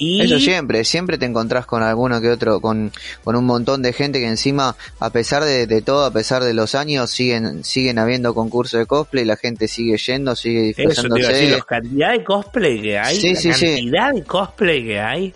[0.00, 2.92] Y Eso siempre, siempre te encontrás con alguno que otro, con,
[3.24, 6.54] con un montón de gente que encima, a pesar de, de todo, a pesar de
[6.54, 10.82] los años, siguen, siguen habiendo concursos de cosplay, la gente sigue yendo, sigue eso te
[10.84, 11.32] disfrazándose.
[11.32, 13.66] decir, la cantidad de cosplay que hay, Sí, la sí, sí.
[13.66, 15.34] cantidad de cosplay que hay,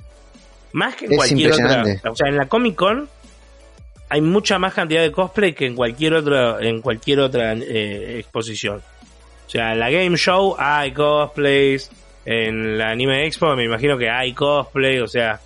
[0.72, 1.84] más que en Es cualquier otra.
[2.10, 3.08] O sea, en la Comic Con
[4.08, 8.82] hay mucha más cantidad de cosplay que en cualquier otra, en cualquier otra eh, exposición.
[9.46, 11.90] O sea, en la Game Show hay cosplays,
[12.24, 15.40] en la Anime Expo me imagino que hay cosplay, o sea,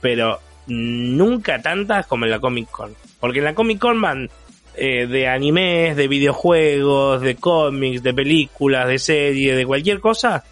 [0.00, 2.94] pero nunca tantas como en la Comic Con.
[3.20, 4.30] Porque en la Comic Con van
[4.74, 10.44] eh, de animes, de videojuegos, de cómics, de películas, de series, de cualquier cosa,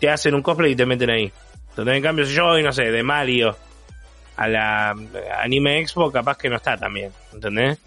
[0.00, 1.32] te hacen un cosplay y te meten ahí.
[1.70, 3.56] Entonces, en cambio, si yo voy, no sé, de Mario
[4.36, 4.94] a la
[5.42, 7.78] Anime Expo, capaz que no está también, ¿entendés?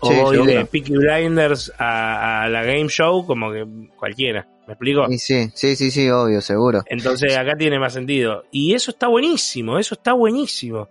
[0.00, 0.44] O Sí, voy seguro.
[0.52, 3.64] de Peaky Blinders a, a la Game Show, como que
[3.96, 5.06] cualquiera, ¿me explico?
[5.10, 6.82] Y sí, sí, sí, sí, obvio, seguro.
[6.86, 8.44] Entonces acá tiene más sentido.
[8.52, 10.88] Y eso está buenísimo, eso está buenísimo.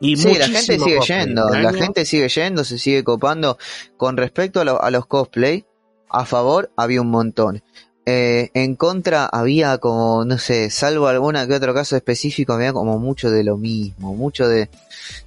[0.00, 1.26] Y Sí, la gente sigue cosplay.
[1.26, 3.58] yendo, la gente sigue yendo, se sigue copando.
[3.96, 5.64] Con respecto a, lo- a los cosplay,
[6.08, 7.62] a favor había un montón.
[8.06, 12.98] Eh, en contra había como, no sé, salvo alguna que otro caso específico, había como
[12.98, 14.68] mucho de lo mismo, mucho de,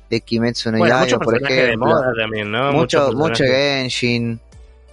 [0.10, 1.88] de Kimetsu no Bueno, Yaiba, por personajes de ejemplo.
[1.90, 2.72] moda también, ¿no?
[2.72, 4.40] mucho, mucho Genshin,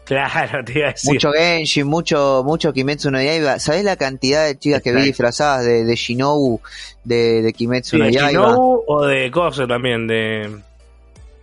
[0.05, 1.15] Claro, te iba a decir.
[1.15, 3.59] mucho Genshin, mucho, mucho Kimetsu no Yaiba.
[3.59, 6.61] ¿Sabés la cantidad de chicas que vi disfrazadas de, de Shinobu
[7.05, 8.31] de, de Kimetsu Sí, no de Yaiba?
[8.31, 10.51] Shinobu o de Coso también, de...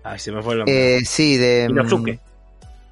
[0.03, 0.97] Ay, se me fue el nombre.
[0.97, 1.67] Eh, sí, de...
[1.69, 2.19] mm, Inosuke.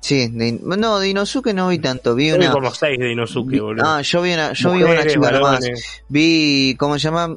[0.02, 2.52] Sí, de, no, de Inosuke no vi tanto, vi Yo vi una...
[2.54, 3.84] como seis de Inosuke, vi- boludo.
[3.86, 5.60] ah, yo vi una, yo vi una Mujeres, chica nomás.
[6.08, 7.36] Vi, ¿cómo se llama?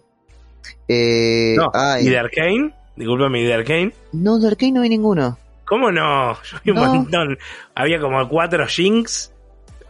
[0.88, 2.70] Eh, No, ay, ¿y de Arkane?
[2.96, 3.92] Disculpame, ¿y de Arkane?
[4.12, 5.38] no, de Arcane no vi ninguno.
[5.72, 6.34] ¿Cómo no?
[6.42, 6.86] Yo vi un No.
[6.92, 7.38] montón.
[7.74, 9.32] Había como cuatro Jinx.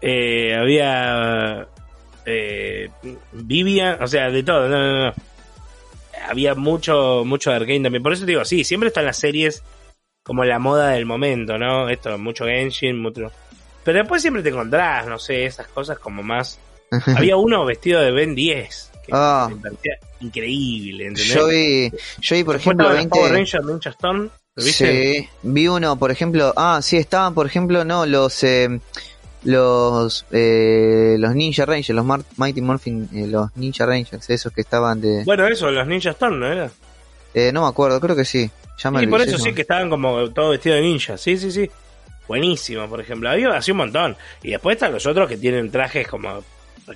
[0.01, 1.66] eh, había.
[2.25, 2.88] Eh,
[3.33, 4.01] Vivian.
[4.01, 4.68] O sea, de todo.
[4.68, 5.14] No, no, no.
[6.29, 8.01] Había mucho, mucho de Arkane también.
[8.01, 9.64] Por eso te digo, sí, siempre están las series
[10.23, 11.88] como la moda del momento, ¿no?
[11.88, 13.33] Esto, mucho Genshin, mucho.
[13.83, 16.61] Pero después siempre te encontrás, no sé, esas cosas como más.
[17.16, 18.92] Había uno vestido de Ben 10.
[19.05, 19.49] Que Ah.
[19.51, 21.35] me parecía increíble, ¿entendés?
[21.35, 21.90] yo vi,
[22.21, 23.09] yo vi por Después ejemplo estaban los 20...
[23.18, 24.31] Power Rangers Ninja Storm.
[24.55, 25.19] ¿Lo viste?
[25.23, 28.81] Sí, vi uno, por ejemplo, ah, sí, estaban, por ejemplo, no, los, eh,
[29.45, 34.61] los, eh, los Ninja Rangers, los Mar- Mighty Morphin, eh, los Ninja Rangers, esos que
[34.61, 36.71] estaban de, Bueno, eso, los Ninja Storm, ¿no era?
[37.35, 39.88] eh, no me acuerdo, creo que sí, ya me Y por eso sí que estaban
[39.88, 41.17] como todo vestido de ninja.
[41.17, 41.71] Sí, sí, sí.
[42.29, 43.29] Buenísimo, por ejemplo.
[43.31, 44.17] Había así un montón.
[44.43, 46.43] Y después están los otros que tienen trajes como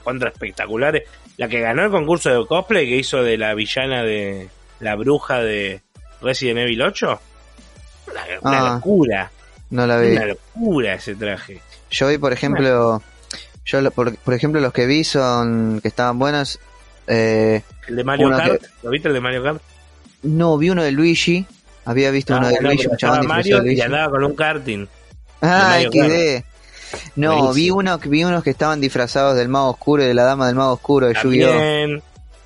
[0.05, 1.03] contra espectaculares.
[1.37, 4.49] La que ganó el concurso de cosplay que hizo de la villana de
[4.81, 5.83] la bruja de
[6.23, 7.21] Resident Evil 8.
[8.42, 8.74] Una, una Ah.
[8.74, 9.31] locura.
[9.70, 10.12] no la vi.
[10.16, 11.61] Una locura ese traje.
[11.90, 13.02] Yo vi, por ejemplo,
[13.64, 16.59] yo, por, por ejemplo, los que vi son, que estaban buenos,
[17.07, 18.62] eh, El de Mario Kart.
[18.83, 19.61] ¿Lo viste el de Mario Kart?
[20.22, 21.46] no, vi uno de Luigi,
[21.85, 23.81] había visto Ah, uno de no, Luigi, un chabón Mario de y Luigi.
[23.83, 24.87] andaba con un karting.
[25.42, 26.42] Ah, XD.
[27.16, 30.46] No, vi uno, vi unos que estaban disfrazados del mago oscuro y de la dama
[30.46, 32.00] del mago oscuro de Yu-Gi-Oh!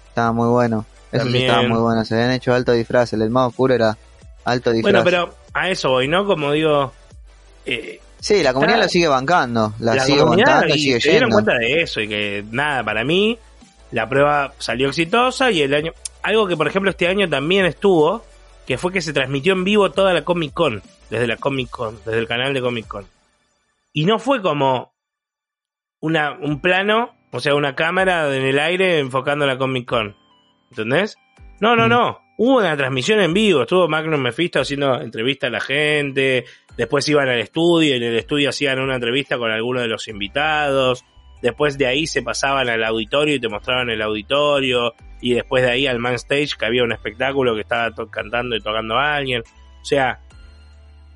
[0.08, 0.84] Estaba muy bueno.
[1.12, 2.04] Eso sí estaba muy bueno.
[2.04, 3.12] Se habían hecho alto disfraz.
[3.12, 3.96] El del mago oscuro era
[4.50, 4.92] alto disfraz.
[4.92, 6.26] Bueno, pero a eso voy, ¿no?
[6.26, 6.92] Como digo,
[7.66, 9.72] eh, Sí, la comunidad lo sigue bancando.
[9.78, 11.42] La, la sigue aguantando y y sigue se dieron yendo.
[11.42, 13.38] cuenta de eso y que nada, para mí
[13.92, 18.22] la prueba salió exitosa y el año, algo que por ejemplo este año también estuvo,
[18.66, 21.96] que fue que se transmitió en vivo toda la Comic Con, desde la Comic Con,
[22.04, 23.06] desde el canal de Comic Con.
[23.94, 24.92] Y no fue como
[26.00, 30.14] una, un plano, o sea, una cámara en el aire enfocando la Comic Con.
[30.70, 31.16] ¿Entendés?
[31.58, 31.88] No, no, Mm.
[31.88, 32.18] no.
[32.42, 33.60] Hubo una transmisión en vivo.
[33.60, 36.46] Estuvo Magnum Mephisto haciendo entrevista a la gente.
[36.74, 40.08] Después iban al estudio y en el estudio hacían una entrevista con alguno de los
[40.08, 41.04] invitados.
[41.42, 45.70] después de ahí se pasaban al auditorio y te mostraban el auditorio, y después de
[45.70, 49.42] ahí al man stage que había un espectáculo que estaba cantando y tocando a alguien.
[49.42, 50.20] O sea,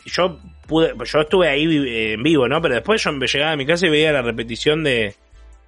[0.04, 1.64] yo pude, yo estuve ahí
[2.12, 2.60] en vivo, ¿no?
[2.60, 5.14] Pero después yo me llegaba a mi casa y veía la repetición de,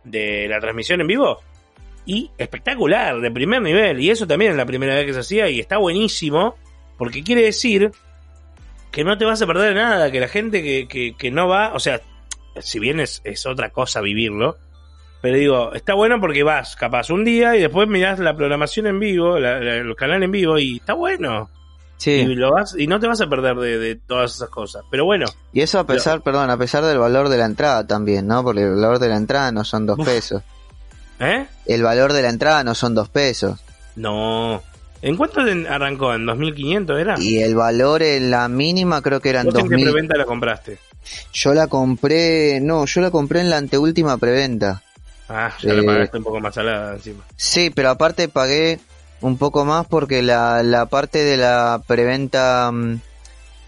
[0.04, 1.40] de la transmisión en vivo.
[2.06, 4.00] Y espectacular, de primer nivel.
[4.00, 6.54] Y eso también es la primera vez que se hacía y está buenísimo.
[6.96, 7.90] Porque quiere decir
[8.90, 11.74] que no te vas a perder nada, que la gente que, que, que no va,
[11.74, 12.00] o sea,
[12.60, 14.56] si bien es, es otra cosa vivirlo,
[15.20, 18.98] pero digo, está bueno porque vas capaz un día y después mirás la programación en
[19.00, 21.50] vivo, la- la- el canal en vivo y está bueno.
[21.98, 22.24] Y, Sí.
[22.34, 24.82] lo vas, y no te vas a perder de, de todas esas cosas.
[24.90, 28.26] Pero bueno, Y eso a pesar, perdón, a pesar del valor de la entrada también,
[28.26, 28.42] ¿no?
[28.44, 30.06] Porque el valor de la entrada no son dos Uf.
[30.06, 30.42] pesos.
[31.20, 31.46] ¿Eh?
[31.66, 33.58] El valor de la entrada no son dos pesos.
[33.96, 34.62] No.
[35.02, 36.14] ¿En cuánto en- arrancó?
[36.14, 37.14] ¿En 2500 era?
[37.18, 39.84] Y el valor en la mínima creo que eran ¿Vos en qué 2000.
[39.84, 40.78] preventa la compraste?
[41.32, 44.82] Yo la compré, no, yo la compré en la anteúltima preventa.
[45.28, 47.22] Ah, ya la Eh, pagaste un poco más salada encima.
[47.36, 48.80] Sí, pero aparte pagué
[49.20, 53.00] un poco más porque la, la parte de la preventa, mm,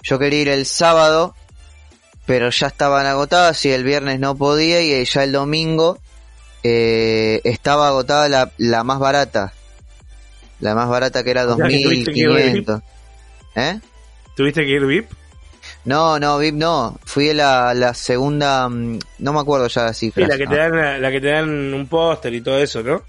[0.02, 1.34] yo quería ir el sábado,
[2.26, 5.98] pero ya estaban agotadas y el viernes no podía y ya el domingo
[6.62, 9.52] eh, estaba agotada la, la más barata.
[10.60, 12.66] La más barata que era O sea, que tuviste que ir de VIP.
[12.66, 12.82] 2500.
[13.56, 13.80] ¿Eh?
[14.36, 15.10] ¿Tuviste que ir VIP?
[15.84, 16.98] No, no, VIP no.
[17.04, 20.28] Fui a la, la segunda, mm, no me acuerdo ya las Sí, cifras.
[20.28, 23.02] la que te dan, la que te dan un póster y todo eso, ¿no?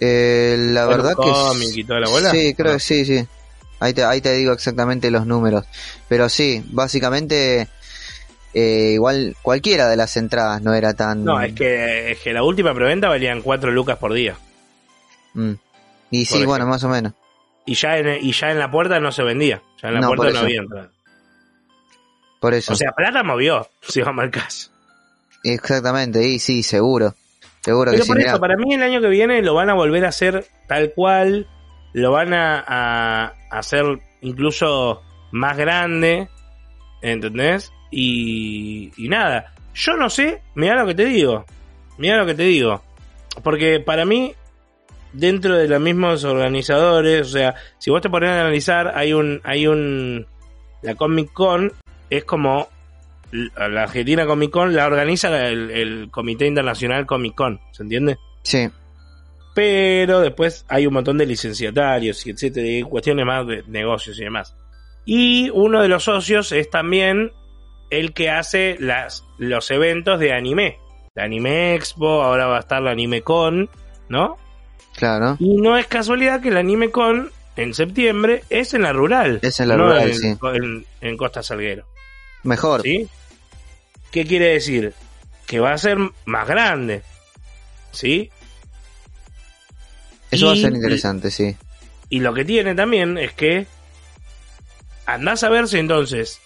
[0.00, 2.30] Eh, la verdad que y toda la bola.
[2.30, 3.24] sí, creo que sí, sí.
[3.78, 5.64] Ahí te, ahí te digo exactamente los números.
[6.08, 7.68] Pero sí, básicamente
[8.54, 11.24] eh, igual cualquiera de las entradas no era tan.
[11.24, 14.36] No, es que, es que la última preventa valían 4 lucas por día.
[15.34, 15.52] Mm.
[16.10, 17.12] Y sí, bueno, más o menos.
[17.64, 19.62] Y ya en, y ya en la puerta no se vendía.
[19.82, 20.90] Ya en la No, puerta no había entrada.
[22.40, 22.72] Por eso.
[22.72, 24.70] O sea, plata movió, si vamos al caso.
[25.44, 27.14] exactamente, y sí, seguro.
[27.60, 28.08] Seguro que Pero sí.
[28.08, 28.30] por mirá.
[28.32, 31.46] eso, para mí el año que viene lo van a volver a hacer tal cual,
[31.92, 33.84] lo van a, a- a hacer
[34.20, 36.28] incluso más grande,
[37.02, 37.70] ¿entendés?
[37.92, 41.44] Y, y nada, yo no sé, mira lo que te digo,
[41.98, 42.82] mira lo que te digo,
[43.44, 44.34] porque para mí,
[45.12, 49.40] dentro de los mismos organizadores, o sea, si vos te pones a analizar, hay un,
[49.44, 50.26] hay un,
[50.82, 51.72] la Comic Con
[52.08, 52.68] es como
[53.30, 58.18] la Argentina Comic Con la organiza el, el Comité Internacional Comic Con, ¿se entiende?
[58.42, 58.68] Sí,
[59.54, 64.24] Pero después hay un montón de licenciatarios y etcétera, y cuestiones más de negocios y
[64.24, 64.56] demás.
[65.04, 67.32] Y uno de los socios es también
[67.98, 70.78] el que hace las, los eventos de anime.
[71.14, 73.68] La Anime Expo, ahora va a estar la Anime Con,
[74.08, 74.38] ¿no?
[74.96, 75.36] claro.
[75.40, 79.38] Y no es casualidad que la Anime Con en septiembre es en la rural.
[79.42, 80.36] Es en la no rural, en, sí.
[80.54, 81.84] en- en Costa Salguero.
[82.44, 82.80] Mejor.
[82.80, 83.08] ¿Sí?
[84.10, 84.94] ¿Qué quiere decir?
[85.46, 87.02] Que va a ser más grande.
[87.90, 88.30] ¿Sí?
[90.30, 91.54] Eso va a ser interesante, sí.
[92.08, 93.66] Y lo que tiene también es que
[95.04, 96.40] andás a ver si entonces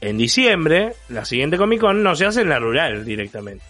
[0.00, 3.64] en diciembre la siguiente Comic Con no se hace en la rural directamente.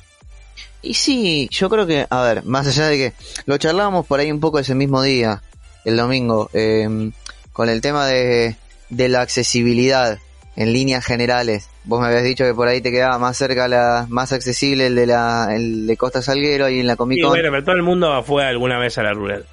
[0.83, 3.12] Y sí, yo creo que, a ver, más allá de que
[3.47, 5.43] lo charlábamos por ahí un poco ese mismo día,
[5.85, 7.11] el domingo, eh,
[7.53, 8.57] con el tema de,
[8.89, 10.19] de la accesibilidad
[10.57, 11.69] en líneas generales.
[11.85, 14.95] Vos me habías dicho que por ahí te quedaba más cerca, la más accesible el
[14.95, 17.31] de la el de Costa Salguero y en la Comic Con.
[17.31, 19.45] bueno, pero todo el mundo fue alguna vez a la rural.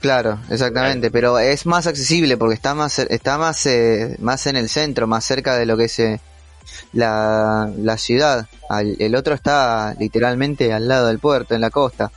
[0.00, 4.68] Claro, exactamente, pero es más accesible porque está más está más eh, más en el
[4.68, 6.20] centro, más cerca de lo que es eh,
[6.92, 8.46] la, la ciudad.
[8.68, 12.12] Al- el otro está literalmente al lado del puerto, en la costa.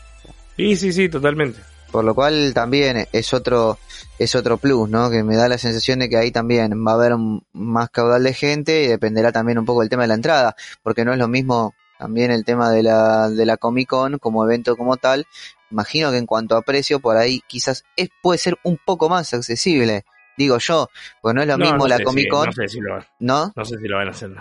[0.58, 1.60] Sí, sí, sí, totalmente.
[1.92, 3.78] Por lo cual también es otro,
[4.18, 5.10] es otro plus, ¿no?
[5.10, 8.24] Que me da la sensación de que ahí también va a haber un- más caudal
[8.24, 11.18] de gente y dependerá también un poco del tema de la entrada, porque no es
[11.18, 15.28] lo mismo también el tema de la, de la Comic Con como evento como tal.
[15.70, 19.32] Imagino que en cuanto a precio, por ahí quizás es, puede ser un poco más
[19.36, 20.04] accesible.
[20.36, 20.88] Digo yo,
[21.22, 23.06] porque no es lo No, mismo no la sé Comic Con, no sé si lo
[23.20, 23.54] ¿no?
[23.56, 24.32] no sé si lo van a hacer.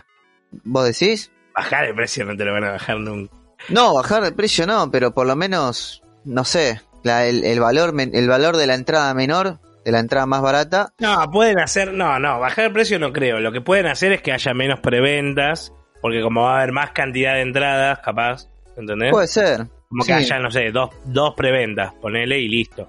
[0.65, 1.31] ¿Vos decís?
[1.55, 3.35] Bajar el precio no te lo van a bajar nunca.
[3.69, 7.93] No, bajar el precio no, pero por lo menos, no sé, la- el, el valor,
[8.01, 12.19] el valor de la entrada menor, de la entrada más barata, No, pueden hacer, no,
[12.19, 13.39] no, bajar el precio no creo.
[13.41, 16.91] Lo que pueden hacer es que haya menos preventas, porque como va a haber más
[16.93, 19.11] cantidad de entradas, capaz, ¿entendés?
[19.11, 19.67] puede ser.
[19.89, 20.09] como sí.
[20.09, 22.89] que haya, no sé, dos, dos preventas, ponele y listo.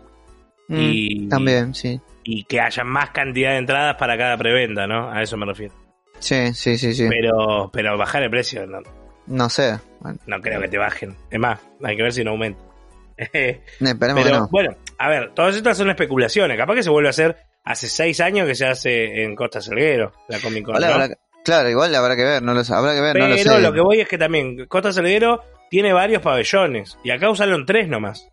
[0.68, 2.00] Mm, y, También, sí.
[2.24, 5.12] y que haya más cantidad de entradas para cada preventa, ¿no?
[5.12, 5.74] A eso me refiero.
[6.20, 7.08] Sí, sí, sí, sí.
[7.10, 8.80] Pero, pero bajar el precio, no,
[9.28, 9.80] No sé.
[10.00, 11.16] Bueno, no creo que te bajen.
[11.30, 12.62] Es más, hay que ver si no aumenta.
[13.18, 14.48] esperemos que Pero no.
[14.52, 16.58] bueno, a ver, todas estas son especulaciones.
[16.58, 20.12] Capaz que se vuelve a hacer hace seis años que se hace en Costa Salguero,
[20.28, 20.76] la Comic Con.
[20.76, 20.94] Hola, ¿no?
[20.94, 22.74] habrá- claro, igual habrá que ver, no lo sé.
[22.74, 23.62] Habrá que ver, no lo Pero sé.
[23.62, 26.98] lo que voy es que también Costa Salguero tiene varios pabellones.
[27.04, 28.28] Y acá usaron tres nomás.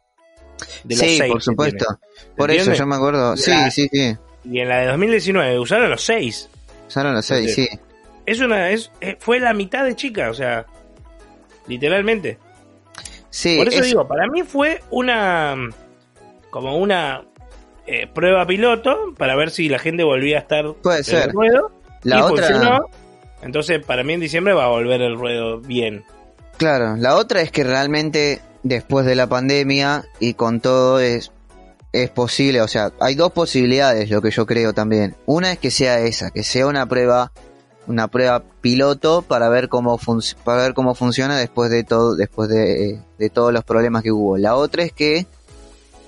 [0.85, 1.87] De los sí, por supuesto.
[2.37, 3.37] Por eso yo me acuerdo.
[3.37, 4.17] Sí, sí, sí.
[4.45, 6.49] Y en la de 2019 usaron los seis.
[6.89, 7.69] Usaron los seis, sí.
[8.27, 10.67] Es una, es, eh, fue la mitad de chica, o sea,
[11.67, 12.39] literalmente.
[13.31, 13.57] Sí.
[13.59, 15.55] Por eso digo, para mí fue una,
[16.51, 17.23] como una
[17.87, 21.33] eh, prueba piloto para ver si la gente volvía a estar Puede ser.
[21.33, 21.73] ruedo.
[22.03, 22.81] La otra.
[23.43, 26.05] Entonces, para mí en diciembre va a volver el ruedo bien.
[26.57, 31.31] Claro, la otra es que realmente después de la pandemia y con todo es
[31.93, 35.17] es posible, o sea, hay dos posibilidades, lo que yo creo también.
[35.27, 37.33] Una es que sea esa, que sea una prueba,
[37.87, 39.99] una prueba piloto para ver cómo
[40.45, 44.37] para ver cómo funciona después de todo, después de, de, todos los problemas que hubo.
[44.37, 45.27] La otra es que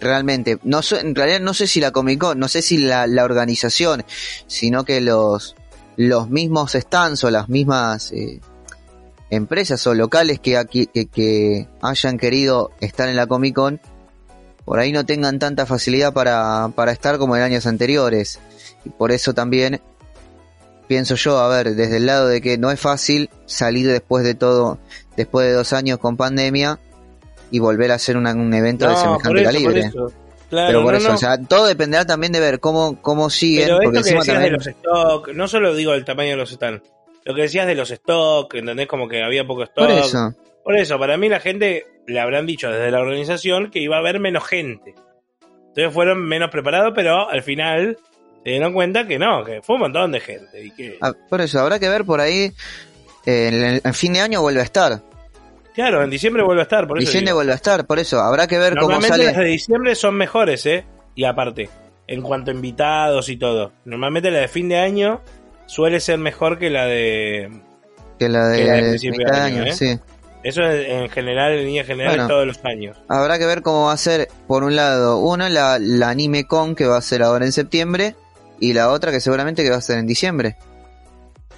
[0.01, 3.25] realmente, no en realidad no sé si la Comic Con, no sé si la, la
[3.25, 4.05] organización,
[4.47, 5.57] sino que los
[6.09, 8.41] los mismos stands o las mismas eh,
[9.29, 13.81] empresas o locales que, aquí, que, que hayan querido estar en la Comic Con
[14.65, 18.39] por ahí no tengan tanta facilidad para, para estar como en años anteriores.
[18.85, 19.81] Y por eso también
[20.87, 24.35] pienso yo, a ver, desde el lado de que no es fácil salir después de
[24.35, 24.79] todo,
[25.17, 26.79] después de dos años con pandemia
[27.51, 29.93] y volver a hacer un evento de semejante calibre.
[30.51, 33.69] Pero por eso, o sea, todo dependerá también de ver cómo, cómo siguen.
[33.69, 36.51] Pero porque esto que decías de los stock, no solo digo el tamaño de los
[36.51, 36.83] stands,
[37.25, 38.89] lo que decías de los stock, ¿entendés?
[38.89, 39.87] Como que había poco stock.
[39.87, 40.35] Por eso.
[40.65, 44.01] Por eso, para mí la gente le habrán dicho desde la organización que iba a
[44.01, 44.95] haber menos gente.
[45.69, 47.97] Entonces fueron menos preparados, pero al final
[48.45, 50.65] se dieron cuenta que no, que fue un montón de gente.
[50.65, 50.99] Y que...
[51.01, 52.53] Ah, por eso, habrá que ver por ahí,
[53.25, 55.03] en, el, fin de año vuelve a estar.
[55.81, 58.59] Claro, en diciembre vuelve a estar, por diciembre vuelve a estar, por eso, habrá que
[58.59, 59.25] ver cómo sale.
[59.25, 60.85] las de diciembre son mejores, ¿eh?
[61.15, 61.71] Y aparte,
[62.07, 63.73] en cuanto a invitados y todo.
[63.87, 65.23] Normalmente la de fin de año
[65.65, 67.51] suele ser mejor que la de...
[68.19, 69.73] Que la de, mitad de año, ¿eh?
[69.73, 69.99] sí.
[70.43, 72.99] Eso en general, en línea general, todos los años.
[73.09, 76.75] Habrá que ver cómo va a ser, por un lado, una, la, la Anime Con,
[76.75, 78.17] que va a ser ahora en septiembre,
[78.59, 80.57] y la otra que seguramente que va a ser en diciembre.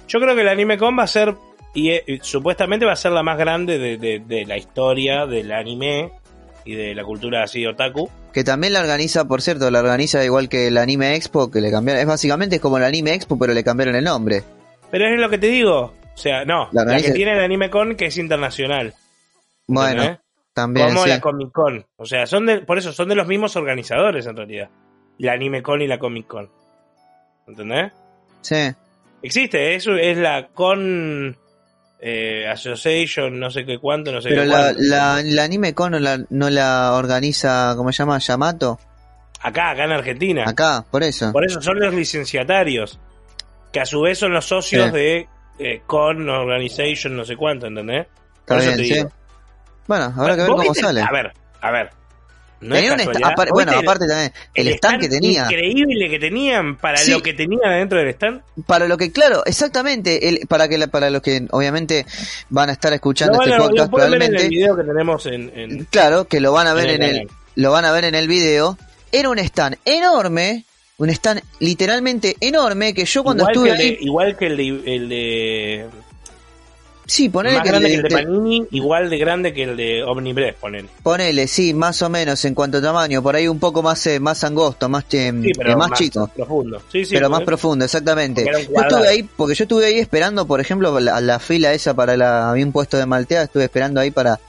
[0.07, 1.35] Yo creo que la Anime Con va a ser,
[1.73, 6.11] y, eh, supuestamente va a ser la más grande de, de, la historia del anime
[6.65, 8.09] y de la cultura así otaku.
[8.31, 11.71] Que también la organiza, por cierto, la organiza igual que el Anime Expo, que le
[11.71, 14.43] cambiaron, es básicamente es como el Anime Expo, pero le cambiaron el nombre.
[14.89, 17.95] Pero es lo que te digo, o sea, no, la, que tiene el Anime Con
[17.95, 18.93] que es internacional.
[19.67, 20.19] Bueno,
[20.53, 20.89] también.
[20.89, 21.85] Como la Comic Con.
[21.97, 24.69] O sea, son de, por eso son de los mismos organizadores en realidad.
[25.17, 26.49] La Anime Con y la Comic Con.
[27.47, 27.91] ¿Entendés?
[28.41, 28.71] Sí.
[29.21, 31.37] Existe, eso es la Con
[32.05, 35.93] eh, Association, no sé qué cuánto, no sé Pero qué la, la, la, Anime Con
[35.93, 38.19] no la, no la organiza, ¿cómo se llama?
[38.19, 38.77] Yamato.
[39.39, 40.43] Acá, acá en Argentina.
[40.45, 41.31] Acá, por eso.
[41.31, 42.99] Por eso son los licenciatarios
[43.71, 45.29] que a su vez son los socios de
[45.59, 48.07] eh, Con Organization, no sé cuánto, ¿entendés?
[48.45, 49.11] Por eso te digo.
[49.87, 51.01] Bueno, habrá que ver cómo sale.
[51.01, 51.31] A ver,
[51.61, 51.89] a ver.
[52.63, 52.75] No
[53.51, 55.43] bueno, aparte también, el, stand, que tenía.
[55.43, 58.41] Increíble que tenían para lo que tenía dentro del stand.
[58.65, 62.05] Para lo que, claro, exactamente, el, para que para los que obviamente
[62.49, 64.37] van a estar escuchando este podcast probablemente.
[64.37, 67.71] en el video que tenemos en, claro, que lo van a ver en el, lo
[67.71, 68.77] van a ver en el video.
[69.11, 70.65] Era un stand enorme
[70.97, 73.97] un stand literalmente enorme que yo cuando estuve ahí...
[74.01, 75.85] igual que el de, el de
[77.05, 79.63] Sí, ponele más que, grande el de, que el de Panini, igual de grande que
[79.63, 80.89] el de Omnibus, ponele.
[81.03, 84.19] Ponele, sí, más o menos en cuanto a tamaño, por ahí un poco más eh,
[84.19, 86.29] más angosto, más eh, eh, más, chico.
[86.33, 86.81] Profundo.
[86.91, 88.45] Sí, sí, pero más profundo, exactamente.
[88.45, 92.15] Yo estuve ahí, porque yo estuve ahí esperando, por ejemplo, la, la fila esa para
[92.15, 94.39] la, había un puesto de maltea, estuve esperando ahí para,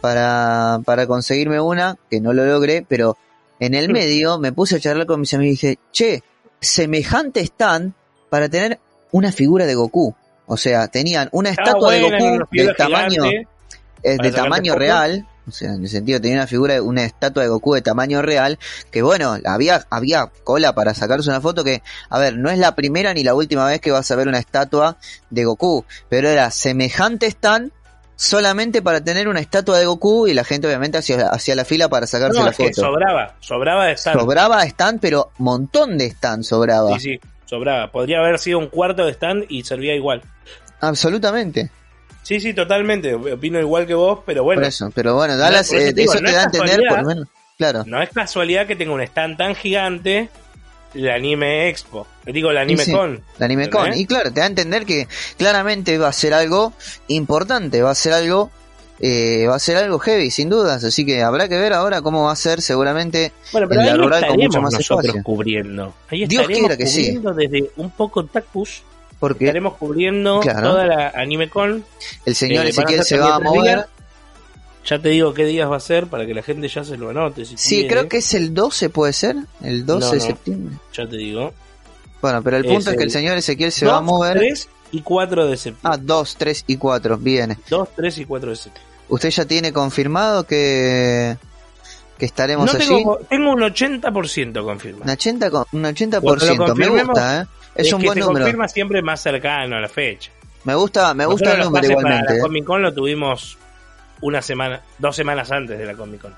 [0.00, 3.16] para, para conseguirme una, que no lo logré, pero
[3.60, 6.22] en el medio me puse a charlar con mis amigos y dije, che,
[6.60, 7.92] semejante stand
[8.30, 8.78] para tener
[9.12, 10.14] una figura de Goku.
[10.48, 15.26] O sea, tenían una estatua de Goku de tamaño, eh, de tamaño real.
[15.46, 18.58] O sea, en el sentido, tenía una figura, una estatua de Goku de tamaño real,
[18.90, 22.74] que bueno, había, había cola para sacarse una foto que, a ver, no es la
[22.74, 24.96] primera ni la última vez que vas a ver una estatua
[25.30, 27.70] de Goku, pero era semejante stand
[28.16, 32.06] solamente para tener una estatua de Goku y la gente obviamente hacía, la fila para
[32.06, 32.72] sacarse la foto.
[32.72, 34.18] sobraba, sobraba de stand.
[34.18, 36.98] Sobraba de stand, pero montón de stand sobraba.
[36.98, 37.90] Sí, sí, sobraba.
[37.90, 40.22] Podría haber sido un cuarto de stand y servía igual.
[40.80, 41.70] Absolutamente.
[42.22, 43.14] Sí, sí, totalmente.
[43.14, 44.60] Opino igual que vos, pero bueno.
[44.60, 47.28] Por eso, pero bueno, Dallas, eh, eso te da a entender por lo menos.
[47.56, 47.84] Claro.
[47.86, 50.28] No es casualidad que tenga un stand tan gigante
[50.94, 52.06] la Anime Expo.
[52.24, 53.22] Digo, la Anime Con.
[53.38, 53.94] La Anime Con.
[53.94, 56.72] Y claro, te da a entender que claramente va a ser algo
[57.08, 58.50] importante, va a ser algo
[59.00, 60.82] eh, va a ser algo heavy, sin dudas.
[60.84, 63.96] Así que habrá que ver ahora cómo va a ser seguramente bueno, pero en la
[63.96, 65.94] rural con mucho más nosotros cubriendo.
[66.10, 68.82] Ahí Dios quiera que cubriendo desde un poco Tacus.
[69.20, 71.84] Porque estaremos cubriendo toda la Anime Con.
[72.24, 73.86] El señor eh, Ezequiel se va a mover.
[74.86, 77.10] Ya te digo qué días va a ser para que la gente ya se lo
[77.10, 77.44] anote.
[77.44, 77.88] Si Sí, quiere.
[77.88, 79.36] creo que es el 12, puede ser.
[79.60, 80.76] El 12 No, de septiembre.
[80.94, 81.52] Ya te digo.
[82.22, 84.00] Bueno, pero el Es punto es, que el el señor Ezequiel se 2, va a
[84.00, 84.38] mover.
[84.38, 85.90] 3 y 4 de septiembre.
[85.92, 87.16] Ah, 2, 3 y 4.
[87.18, 87.56] Bien.
[87.68, 88.92] 2, 3 y 4 de septiembre.
[89.08, 91.36] ¿Usted ya tiene confirmado que,
[92.18, 92.88] que estaremos No allí?
[92.88, 95.04] tengo, tengo un 80% confirmado.
[95.04, 96.20] Un 80, con- un 80%.
[96.20, 97.46] Cuando lo me gusta, ¿eh?
[97.74, 98.44] Es, un que buen se número.
[98.44, 100.30] confirma siempre más cercano a la fecha.
[100.64, 102.24] Me gusta, me gusta el Nosotros los número igualmente.
[102.26, 102.38] Para ¿eh?
[102.38, 103.56] la Comic Con lo tuvimos
[104.20, 106.34] una semana, dos semanas antes de la Comic Con.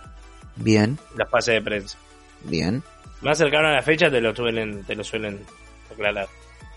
[0.57, 1.97] Bien, Las pases de prensa.
[2.45, 2.83] bien.
[3.23, 5.41] Más cercano a la fecha te lo suelen, te lo suelen
[5.91, 6.29] aclarar.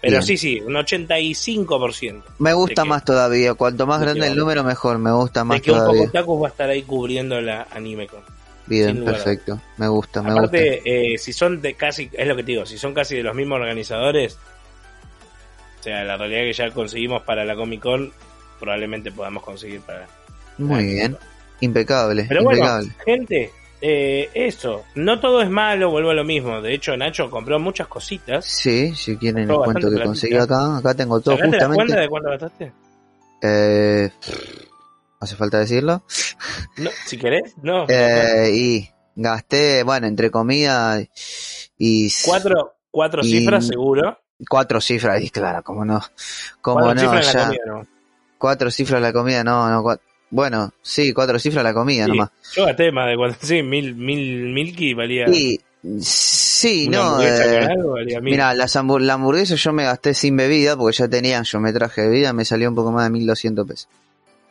[0.03, 0.23] Pero Bien.
[0.23, 2.23] sí, sí, un 85%.
[2.39, 3.53] Me gusta más todavía.
[3.53, 4.97] Cuanto más grande el número, mejor.
[4.97, 8.19] Me gusta más de que un poco Tacos va a estar ahí cubriendo la AnimeCon.
[8.65, 9.61] Bien, perfecto.
[9.77, 10.41] Me gusta, me gusta.
[10.41, 13.23] Aparte, eh, si son de casi, es lo que te digo, si son casi de
[13.23, 14.37] los mismos organizadores,
[15.79, 18.11] o sea, la realidad que ya conseguimos para la Comic Con,
[18.59, 20.09] probablemente podamos conseguir para...
[20.57, 21.17] Muy bien.
[21.61, 22.91] Impecable, Pero bueno, impecable.
[23.05, 23.51] gente,
[23.85, 26.61] eh, eso, no todo es malo, vuelvo a lo mismo.
[26.61, 28.45] De hecho, Nacho compró muchas cositas.
[28.45, 30.77] Sí, si quieren les cuento que conseguí acá.
[30.77, 32.01] Acá tengo todo ¿Sacaste la cuenta justamente.
[32.01, 32.71] de cuánto gastaste?
[33.41, 34.09] Eh,
[35.19, 36.01] ¿Hace falta decirlo?
[36.77, 37.85] No, si querés, no.
[37.89, 40.99] Eh, y gasté, bueno, entre comida
[41.77, 44.17] y cuatro cuatro y- cifras seguro.
[44.49, 46.01] cuatro cifras, y claro, como no,
[46.61, 47.87] como Cuatro no, cifras en la ya, comida, no.
[48.37, 49.99] cuatro cifras la comida, no, no, cua-
[50.33, 52.29] bueno, sí, cuatro cifras la comida Sí, nomás.
[52.55, 55.25] Yo gasté más de cuatro, sí, mil, mil, milky valía.
[55.99, 57.67] Sí, no, eh,
[58.21, 61.71] mira, las hambur- la hamburguesa yo me gasté sin bebida, porque ya tenía, yo me
[61.71, 63.87] traje bebida, me salió un poco más de 1200 pesos.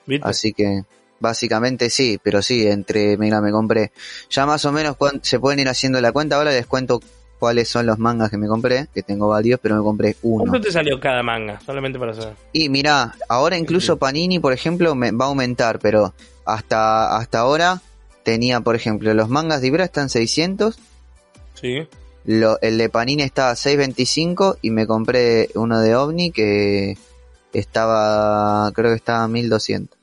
[0.06, 0.28] ¿Viste?
[0.28, 0.84] Así que,
[1.20, 3.92] básicamente sí, pero sí, entre, mira, me compré.
[4.30, 6.36] Ya más o menos se pueden ir haciendo la cuenta.
[6.36, 7.00] Ahora les cuento
[7.42, 10.44] cuáles son los mangas que me compré, que tengo varios, pero me compré uno.
[10.48, 11.58] ¿Cuánto te salió cada manga?
[11.66, 12.34] Solamente para saber.
[12.52, 16.14] Y mira, ahora incluso Panini, por ejemplo, me va a aumentar, pero
[16.44, 17.82] hasta, hasta ahora
[18.22, 20.78] tenía, por ejemplo, los mangas de Ibra están 600,
[21.54, 21.88] Sí.
[22.26, 26.96] lo- el de Panini estaba a 625 y me compré uno de OVNI que
[27.52, 29.98] estaba, creo que estaba a 1200.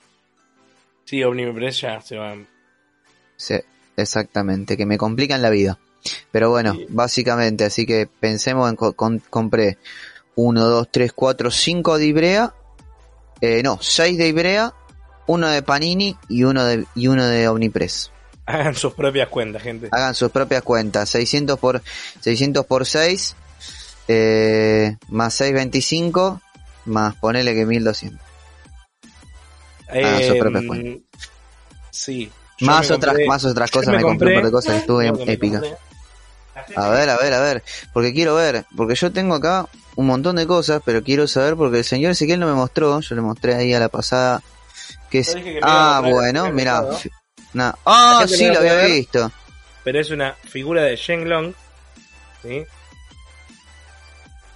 [1.05, 2.47] Sí, Omnipress ya se van.
[3.37, 3.55] Sí,
[3.95, 5.77] exactamente, que me complican la vida.
[6.31, 6.85] Pero bueno, Sí.
[6.89, 9.77] básicamente, así que pensemos en co- con- compré
[10.35, 12.53] 1, 2, 3, 4, 5 de Ibrea,
[13.41, 14.73] eh, no, 6 de Ibrea,
[15.27, 18.11] uno de Panini y uno de, y uno de Omnipress.
[18.45, 19.89] Hagan sus propias cuentas, gente.
[19.91, 21.81] Hagan sus propias cuentas, 600 por,
[22.21, 23.35] 600 por 6,
[24.07, 26.41] eh, más 625,
[26.85, 28.19] más ponele que 1200.
[29.87, 31.01] hagan sus Eh, propias cuentas.
[31.91, 32.31] sí.
[32.57, 35.05] Yo Más me otras, compré- más otras cosas, me compré un par de cosas estuve
[35.05, 35.77] me compré.
[36.75, 40.35] A ver, a ver, a ver, porque quiero ver, porque yo tengo acá un montón
[40.37, 43.55] de cosas, pero quiero saber porque el señor Ezequiel no me mostró, yo le mostré
[43.55, 44.41] ahí a la pasada
[45.09, 47.09] que es que ah, bueno, mira, fi-
[47.53, 49.31] na- ah, sí lo había visto.
[49.83, 51.53] Pero es una figura de Shenlong.
[52.43, 52.63] ¿Sí?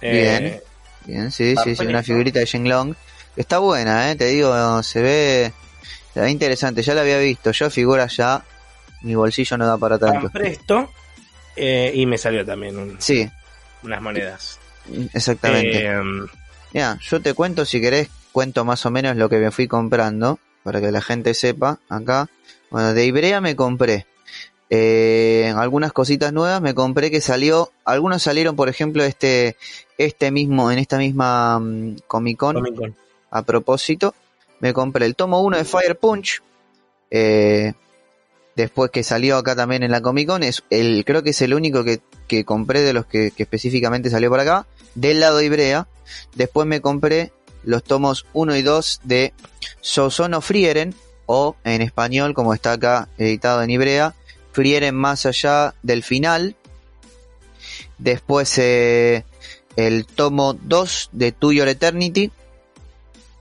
[0.00, 0.60] Eh, Bien.
[1.06, 2.94] Bien, sí, sí, una figurita de Shenlong.
[3.36, 5.52] Está buena, eh, te digo, se ve,
[6.14, 8.42] se ve interesante, ya la había visto, yo figuras ya,
[9.02, 10.30] mi bolsillo no da para tanto.
[10.30, 10.90] tan presto.
[11.56, 13.28] Eh, y me salió también un- Sí,
[13.82, 14.58] unas monedas.
[15.12, 15.86] exactamente.
[15.86, 16.00] Eh,
[16.72, 20.38] Mira, yo te cuento si querés, cuento más o menos lo que me fui comprando,
[20.64, 22.28] para que la gente sepa, acá.
[22.70, 24.06] Bueno, de Ibrea me compré
[24.70, 29.56] eh, algunas cositas nuevas, me compré que salió, algunos salieron, por ejemplo, este,
[29.98, 32.96] este mismo, en esta misma mm, Comic Con, Comic Con.
[33.30, 34.14] a propósito,
[34.58, 36.42] me compré el tomo 1 de Fire Punch,
[37.10, 37.74] eh,
[38.56, 41.54] después que salió acá también en la Comic Con, es el, creo que es el
[41.54, 45.88] único que, que compré de los que, específicamente salió por acá, del lado de Ibrea,
[46.34, 47.32] después me compré
[47.62, 49.32] los tomos 1 y 2 de
[49.80, 50.94] Sosono Frieren,
[51.26, 54.14] o en español, como está acá editado en Ibrea,
[54.52, 56.54] Frieren más allá del final,
[57.98, 59.24] después eh,
[59.76, 62.30] el tomo 2 de To Your Eternity,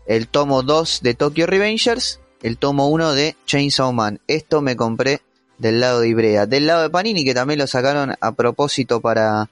[0.08, 4.20] el tomo 2 de Tokyo Revengers, el tomo 1 de Chainsaw Man.
[4.28, 5.22] Esto me compré
[5.58, 6.46] del lado de Ibrea.
[6.46, 9.50] Del lado de Panini, que también lo sacaron a propósito para,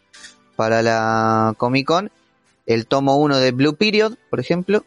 [0.55, 2.11] para la Comic Con,
[2.67, 4.85] el tomo 1 de Blue Period, por ejemplo,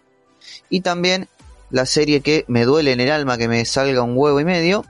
[0.69, 1.29] y también
[1.71, 4.85] la serie que me duele en el alma que me salga un huevo y medio,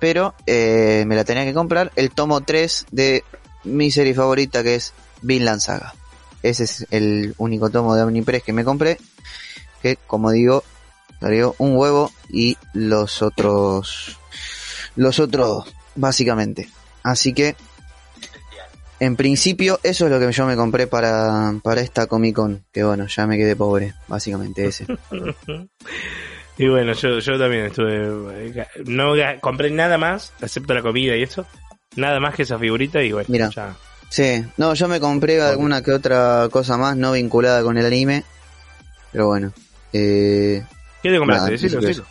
[0.00, 3.24] pero eh, me la tenía que comprar, el tomo 3 de
[3.64, 5.94] mi serie favorita que es Vinland Saga.
[6.42, 8.98] Ese es el único tomo de Omnipress que me compré,
[9.82, 10.64] que como digo,
[11.24, 14.18] salió un huevo y los otros,
[14.94, 15.64] los otros,
[15.94, 16.68] básicamente.
[17.02, 17.56] Así que,
[19.00, 22.84] en principio, eso es lo que yo me compré para, para esta Comic Con, que
[22.84, 24.86] bueno, ya me quedé pobre, básicamente ese.
[26.56, 28.64] Y bueno, yo, yo también estuve.
[28.86, 31.44] No compré nada más, excepto la comida y eso.
[31.96, 33.50] Nada más que esa figurita y bueno, Mira.
[33.50, 33.74] ya.
[34.08, 38.22] Sí, no, yo me compré alguna que otra cosa más no vinculada con el anime.
[39.10, 39.52] Pero bueno.
[39.92, 40.62] Eh,
[41.04, 41.44] ¿Qué te compraste?
[41.44, 42.04] Nada, Decilo, decilo.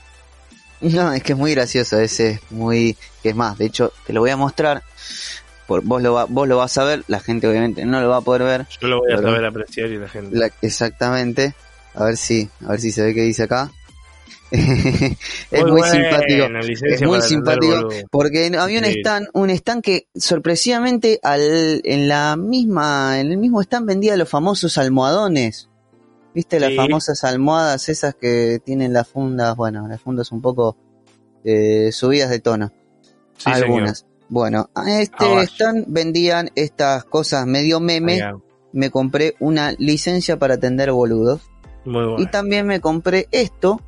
[0.81, 2.95] no, es que es muy gracioso, ese es muy...
[3.23, 4.83] Es más, de hecho, te lo voy a mostrar.
[5.67, 8.17] Por, vos, lo va- vos lo vas a ver, la gente obviamente no lo va
[8.17, 8.67] a poder ver.
[8.81, 10.37] Yo lo voy a saber apreciar y la gente.
[10.37, 11.55] La- exactamente.
[11.95, 13.71] A ver si, a ver si se ve qué dice acá.
[14.51, 16.45] es muy simpático.
[16.85, 18.99] Es muy simpático porque había un Sí.
[18.99, 24.29] stand, un stand que sorpresivamente al, en la misma, en el mismo stand vendía los
[24.29, 25.69] famosos almohadones.
[26.33, 26.75] ¿Viste las Sí.
[26.77, 30.75] famosas almohadas esas que tienen las fundas, bueno, las fundas un poco
[31.43, 32.71] eh, subidas de tono?
[33.37, 34.05] Sí, algunas.
[34.29, 35.41] Bueno, a este Abajo.
[35.41, 38.21] stand vendían estas cosas medio meme.
[38.71, 41.41] Me compré una licencia para atender boludos.
[41.85, 42.15] Muy bueno.
[42.19, 43.79] Y también me compré esto,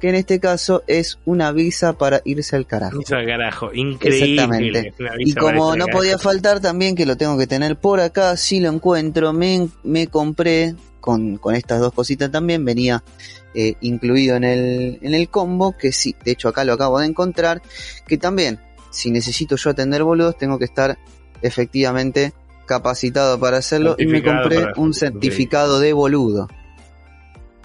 [0.00, 2.98] que en este caso es una visa para irse al carajo.
[2.98, 4.32] Visa al carajo, increíble.
[4.32, 4.94] Exactamente.
[5.20, 8.68] Y como no podía faltar también, que lo tengo que tener por acá, si lo
[8.70, 10.74] encuentro, me, me compré
[11.04, 13.04] con, con estas dos cositas también, venía
[13.52, 17.04] eh, incluido en el, en el combo, que sí, de hecho acá lo acabo de
[17.06, 17.60] encontrar,
[18.06, 18.58] que también,
[18.90, 20.96] si necesito yo atender boludos, tengo que estar
[21.42, 22.32] efectivamente
[22.64, 26.48] capacitado para hacerlo y me compré para- un certificado de boludo,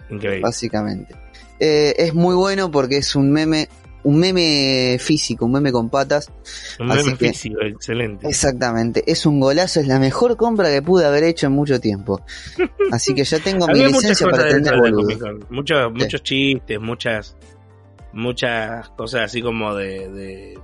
[0.09, 0.41] Increíble.
[0.41, 1.15] básicamente.
[1.61, 3.69] Eh, es muy bueno porque es un meme,
[4.03, 6.31] un meme físico, un meme con patas,
[6.79, 8.27] Un así meme que- físico, excelente.
[8.27, 12.21] Exactamente, es un golazo, es la mejor compra que pude haber hecho en mucho tiempo.
[12.91, 15.45] Así que ya tengo mi licencia para Con.
[15.49, 17.35] Muchos, muchos chistes, muchas,
[18.13, 20.59] muchas cosas así como de, de,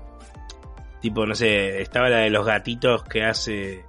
[1.01, 3.83] tipo, no sé, estaba la de los gatitos que hace,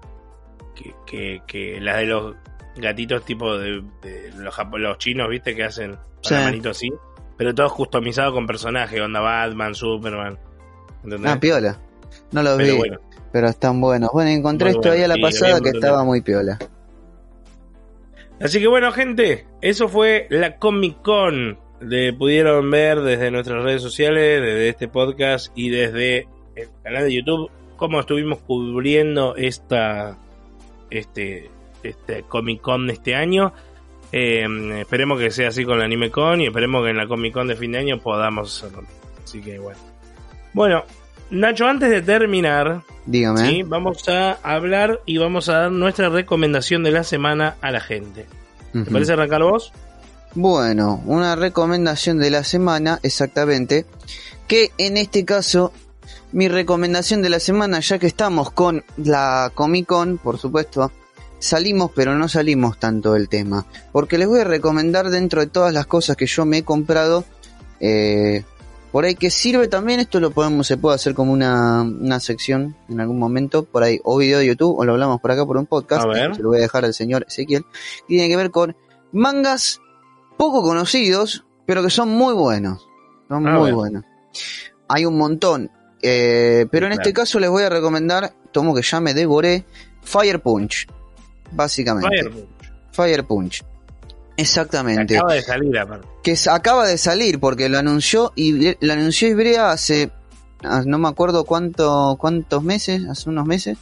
[0.75, 2.35] que, que, que la de los
[2.77, 6.35] gatitos tipo de, de los, los chinos, viste, que hacen Sí.
[6.35, 6.91] la manito así,
[7.37, 10.39] pero todos customizados con personajes, onda Batman, Superman,
[11.05, 11.32] ¿entendés?
[11.32, 11.80] Ah, piola.
[12.32, 13.01] No los pero vi, bueno,
[13.32, 14.11] pero están buenos.
[14.12, 16.59] Bueno, encontré esto ahí a la pasada que estaba muy piola.
[18.41, 21.59] Así que bueno, gente, eso fue la Comic Con.
[21.80, 27.14] Le pudieron ver desde nuestras redes sociales, desde este podcast y desde el canal de
[27.14, 30.16] YouTube cómo estuvimos cubriendo esta
[30.91, 31.51] este
[31.82, 33.53] este Comic Con de este año.
[34.13, 34.47] Eh,
[34.81, 37.49] esperemos que sea así con la Anime Con y esperemos que en la Comic Con
[37.49, 38.87] de fin de año podamos hacerlo.
[39.25, 39.79] Así que bueno.
[40.53, 40.85] Bueno,
[41.31, 43.49] Nacho, antes de terminar, Dígame.
[43.49, 43.63] ¿sí?
[43.65, 48.27] vamos a hablar y vamos a dar nuestra recomendación de la semana a la gente.
[48.73, 49.73] ¿Te parece arrancar vos?
[50.35, 53.87] Bueno, una recomendación de la semana, exactamente.
[54.47, 55.73] Que en este caso,
[56.31, 60.93] mi recomendación de la semana, ya que estamos con la Comic Con, por supuesto,
[61.39, 63.66] salimos pero no salimos tanto del tema.
[63.93, 67.24] Porque les voy a recomendar dentro de todas las cosas que yo me he comprado,
[67.80, 68.45] eh,
[68.93, 72.74] por ahí que sirve también, esto lo podemos, se puede hacer como una, una sección
[72.89, 75.59] en algún momento, por ahí, o video de YouTube, o lo hablamos por acá por
[75.59, 76.34] un podcast, A ver.
[76.34, 78.74] se lo voy a dejar al señor Ezequiel, que tiene que ver con
[79.12, 79.80] mangas
[80.39, 82.87] poco conocidos, pero que son muy buenos.
[83.28, 83.74] Son A muy ver.
[83.74, 84.05] buenos.
[84.89, 85.70] Hay un montón.
[86.03, 87.03] eh, pero en Claro.
[87.03, 89.64] este caso les voy a recomendar, tomo que ya me devoré,
[90.03, 90.87] Fire Punch.
[91.53, 92.09] Básicamente.
[92.23, 92.47] Fire
[92.93, 93.65] Fire Punch.
[94.37, 95.17] Exactamente.
[95.17, 96.09] Acaba de salir aparte.
[96.23, 100.11] Que acaba de salir porque lo anunció y lo anunció Ibrea hace
[100.63, 103.79] ah, no me acuerdo cuánto cuántos meses, hace unos meses,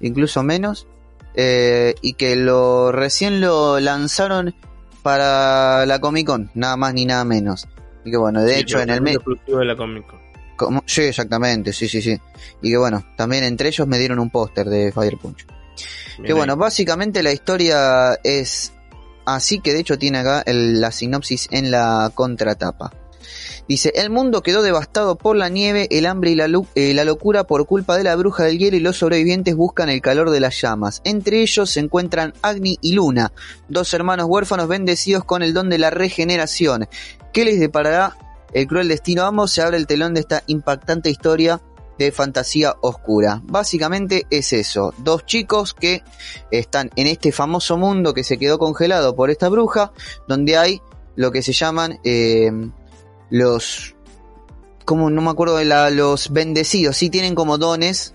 [0.00, 0.86] incluso menos.
[1.34, 4.54] eh, y que lo recién lo lanzaron
[5.02, 7.66] para la Comic Con, nada más ni nada menos.
[8.04, 10.20] Y que bueno, de Sí, hecho en el mes, exclusivo de la Comic Con.
[10.56, 12.16] como, sí, exactamente, sí, sí, sí.
[12.60, 15.44] Y que bueno, también entre ellos me dieron un póster de Fire Punch.
[16.16, 16.38] Bien Que ahí.
[16.38, 18.72] bueno, básicamente la historia es
[19.24, 22.92] así que de hecho tiene acá el- la sinopsis en la contratapa.
[23.68, 27.44] Dice, el mundo quedó devastado por la nieve, el hambre y la, eh, la locura
[27.44, 30.60] por culpa de la bruja del hielo y los sobrevivientes buscan el calor de las
[30.60, 31.00] llamas.
[31.04, 33.32] Entre ellos se encuentran Agni y Luna,
[33.68, 36.88] dos hermanos huérfanos bendecidos con el don de la regeneración.
[37.32, 38.16] ¿Qué les deparará
[38.52, 39.52] el cruel destino a ambos?
[39.52, 41.60] Se abre el telón de esta impactante historia
[42.04, 43.40] de fantasía oscura.
[43.44, 46.02] Básicamente es eso, dos chicos que
[46.50, 49.92] están en este famoso mundo que se quedó congelado por esta bruja,
[50.28, 50.80] donde hay
[51.16, 52.50] lo que se llaman eh,
[53.30, 53.94] los...
[54.84, 58.14] como no me acuerdo de la, los bendecidos, sí tienen como dones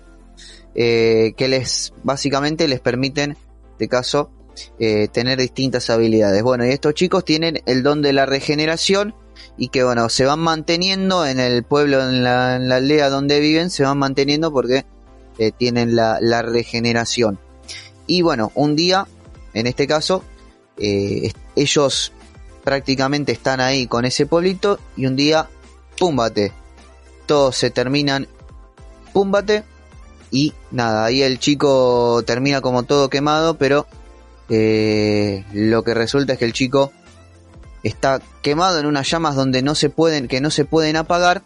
[0.74, 3.36] eh, que les básicamente les permiten,
[3.78, 4.30] de caso,
[4.78, 6.42] eh, tener distintas habilidades.
[6.42, 9.14] Bueno, y estos chicos tienen el don de la regeneración
[9.58, 13.82] y que bueno, se van manteniendo en el pueblo, en la, aldea donde viven, se
[13.82, 14.86] van manteniendo porque
[15.38, 17.38] eh, tienen la, regeneración.
[18.06, 19.06] Y bueno, un día,
[19.52, 20.22] en este caso,
[20.78, 22.12] eh, ellos
[22.62, 25.48] prácticamente están ahí con ese pueblito y un día,
[25.98, 26.52] púmbate,
[27.26, 28.28] todos se terminan,
[29.12, 29.64] púmbate
[30.30, 33.86] y nada, ahí el chico termina como todo quemado, pero
[34.48, 36.92] eh, lo que resulta es que el chico
[37.82, 41.42] está quemado en unas llamas donde no se pueden, que no se pueden apagar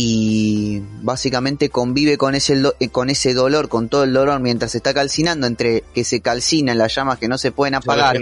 [0.00, 4.78] y básicamente convive con ese, eh, con ese dolor, con todo el dolor mientras se
[4.78, 8.16] está calcinando entre que se calcinan las llamas que no se pueden apagar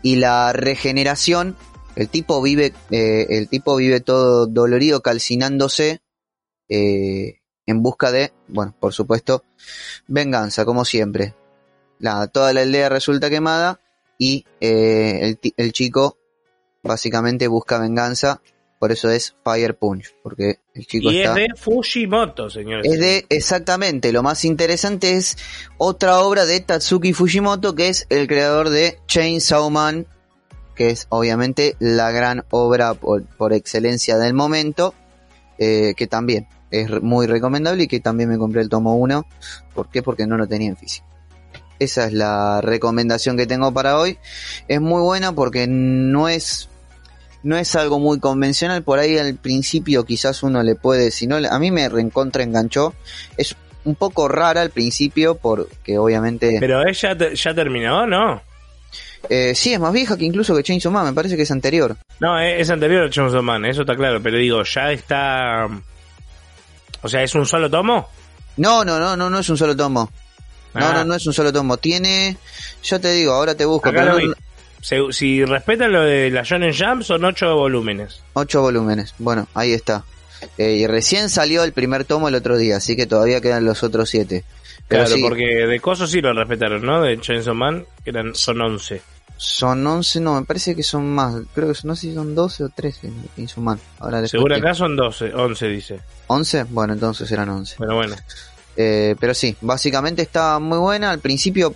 [0.00, 1.56] y la regeneración.
[1.96, 6.02] El tipo vive, eh, el tipo vive todo dolorido, calcinándose
[6.68, 9.44] eh, en busca de, bueno, por supuesto,
[10.06, 11.34] venganza, como siempre.
[11.98, 13.80] La, toda la aldea resulta quemada
[14.18, 16.16] y el, el chico
[16.82, 18.40] básicamente busca venganza
[18.82, 22.84] por eso es Fire Punch, porque el chico y es de Fujimoto, señores.
[22.92, 25.38] Es de, exactamente, lo más interesante es
[25.78, 30.08] otra obra de Tatsuki Fujimoto, que es el creador de Chainsaw Man,
[30.74, 34.94] que es obviamente la gran obra por, excelencia del momento,
[35.58, 39.24] eh, que también es muy recomendable y que también me compré el tomo 1.
[39.76, 40.02] ¿Por qué?
[40.02, 41.06] Porque no lo tenía en físico.
[41.78, 44.18] Esa es la recomendación que tengo para hoy.
[44.66, 46.68] Es muy buena porque no es
[47.42, 51.36] no es algo muy convencional, por ahí al principio quizás uno le puede, si no,
[51.36, 52.94] a mí me reencontra enganchó,
[53.36, 56.56] es un poco rara al principio porque obviamente...
[56.60, 58.42] Pero ella ya terminó, ¿no?
[59.28, 61.96] Eh, sí, es más vieja que incluso que Chainsaw Man, me parece que es anterior.
[62.20, 65.66] No, es, anterior a Chainsaw Man, eso está claro, pero digo, ya está...
[67.02, 68.08] O sea, ¿es un solo tomo?
[68.56, 70.10] No, no, no, no, no es un solo tomo.
[70.74, 70.92] No, ah.
[70.94, 71.76] no, no es un solo tomo.
[71.76, 72.36] Tiene,
[72.82, 73.90] yo te digo, ahora te busco.
[73.90, 74.18] pero
[74.82, 78.20] si respetan lo de la Shonen Jump, son ocho volúmenes.
[78.32, 79.14] Ocho volúmenes.
[79.18, 80.04] Bueno, ahí está.
[80.58, 83.82] Eh, y recién salió el primer tomo el otro día, así que todavía quedan los
[83.84, 84.44] otros siete.
[84.88, 87.00] claro, porque de Coso sí lo respetaron, ¿no?
[87.00, 89.00] De Chainsaw Man, que eran, son once.
[89.36, 91.34] Son once, no, me parece que son más.
[91.54, 93.78] Creo que no sé si son doce o trece de Chainsaw Man.
[94.00, 96.00] Ahora Seguro acá son doce, once dice.
[96.26, 96.64] ¿Once?
[96.64, 97.76] Bueno, entonces eran once.
[97.78, 98.16] Pero bueno.
[98.76, 101.12] Eh, pero sí, básicamente está muy buena.
[101.12, 101.74] Al principio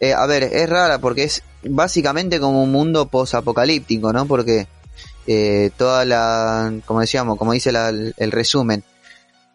[0.00, 4.26] eh, a ver, es rara porque es básicamente como un mundo post-apocalíptico, ¿no?
[4.26, 4.66] Porque
[5.26, 8.84] eh, toda la, como decíamos, como dice el, resumen,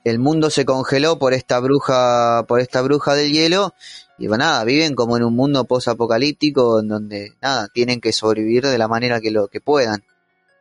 [0.03, 3.73] el mundo se congeló por esta bruja, por esta bruja del hielo
[4.17, 8.67] y bueno, nada, viven como en un mundo post-apocalíptico en donde nada, tienen que sobrevivir
[8.67, 10.03] de la manera que lo que puedan.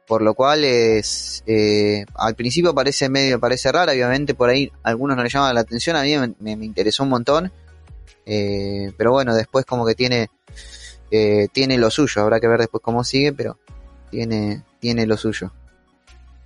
[0.07, 5.17] Por lo cual es, eh, al principio parece medio, parece rara, obviamente por ahí algunos
[5.17, 7.53] no le llaman la atención, a mí me, me interesó un montón
[8.27, 10.29] eh, pero bueno, después como que tiene,
[11.13, 12.23] eh, tiene lo suyo.
[12.23, 13.59] Habrá que ver después cómo sigue, pero
[14.11, 15.53] tiene, tiene lo suyo.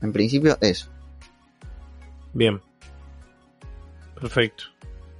[0.02, 0.88] En principio, eso.
[2.32, 2.60] Bien.
[4.20, 4.64] Perfecto.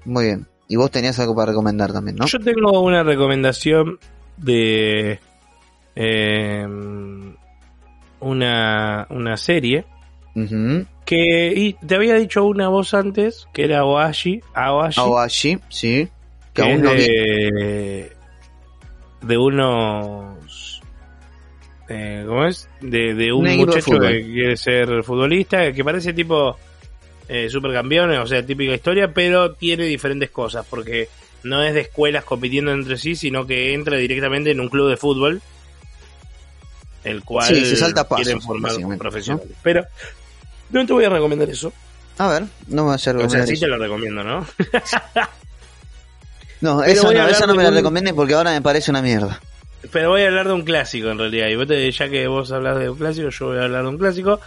[0.05, 0.47] Muy bien.
[0.69, 2.27] Y vos tenías algo para recomendar también, ¿no?
[2.27, 3.99] Yo tengo una recomendación
[4.37, 5.21] de
[5.95, 6.67] eh,
[8.21, 9.87] una, una serie
[11.07, 15.01] que y te había dicho una voz antes que era Oashi, Aoashi.
[15.01, 16.11] Aoashi, sí
[16.65, 18.16] de,
[19.27, 20.81] de unos
[21.89, 22.69] eh, ¿cómo es?
[22.81, 26.57] De, un, muchacho que quiere ser futbolista, que parece tipo
[27.29, 31.09] eh, supercampeón, o sea, típica historia, pero tiene diferentes cosas, porque
[31.45, 34.97] no es de escuelas compitiendo entre sí, sino que entra directamente en un club de
[34.97, 35.41] fútbol,
[37.05, 38.45] el cual se salta pasos,
[38.99, 39.45] profesional.
[39.63, 39.85] Pero
[40.71, 41.73] no te voy a recomendar eso.
[42.19, 44.45] A ver, no me a O sea, sí te lo recomiendo, ¿no?
[46.61, 49.41] No, eso no, no me la recomiendes porque ahora me parece una mierda.
[49.93, 51.49] Pero voy a hablar de un clásico en realidad.
[51.49, 54.41] Y ya que vos hablas de un clásico, yo voy a hablar de un clásico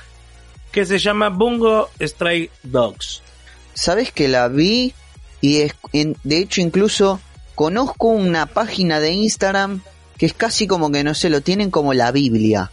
[0.71, 3.21] que se llama Bungo Stray Dogs.
[3.73, 4.93] ¿Sabes que la vi?
[5.41, 7.21] Y es, de hecho incluso
[7.55, 9.81] conozco una página de Instagram
[10.17, 12.71] que es casi como que no sé, lo tienen como la Biblia.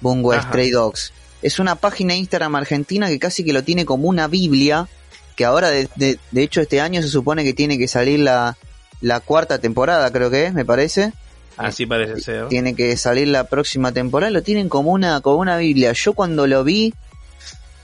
[0.00, 1.12] Bungo Stray Dogs.
[1.42, 4.88] Es una página de Instagram argentina que casi que lo tiene como una Biblia.
[5.36, 8.56] Que ahora, de, de hecho, este año se supone que tiene que salir la,
[9.00, 11.12] la cuarta temporada, creo que es, me parece.
[11.56, 12.48] Así parece ser.
[12.48, 15.92] Tiene que salir la próxima temporada, lo tienen como una, como una Biblia.
[15.92, 16.92] Yo cuando lo vi,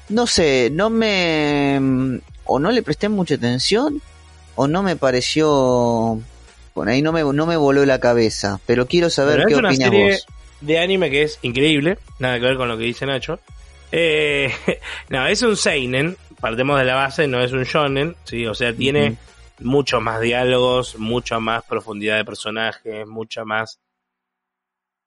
[0.08, 2.20] no sé, no me...
[2.44, 4.00] o no le presté mucha atención,
[4.54, 6.20] o no me pareció...
[6.74, 10.26] Por ahí no me, no me voló la cabeza, pero quiero saber qué opinas vos.
[10.62, 13.40] De anime que es increíble, nada que ver con lo que dice Nacho.
[13.90, 14.50] Eh,
[15.10, 18.72] no, es un Seinen, partemos de la base, no es un Shonen, sí, o sea,
[18.72, 19.18] tiene
[19.60, 23.80] mucho más diálogos, mucha más profundidad de personajes, mucha más...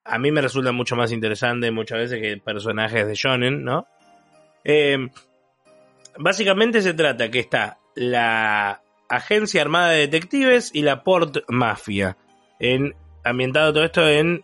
[0.04, 3.88] A mí me resulta mucho más interesante muchas veces que personajes de Shonen, ¿no?
[4.64, 5.10] Eh,
[6.18, 12.18] básicamente se trata que está la Agencia Armada de Detectives y la Port Mafia.
[12.60, 14.44] En, ambientado todo esto en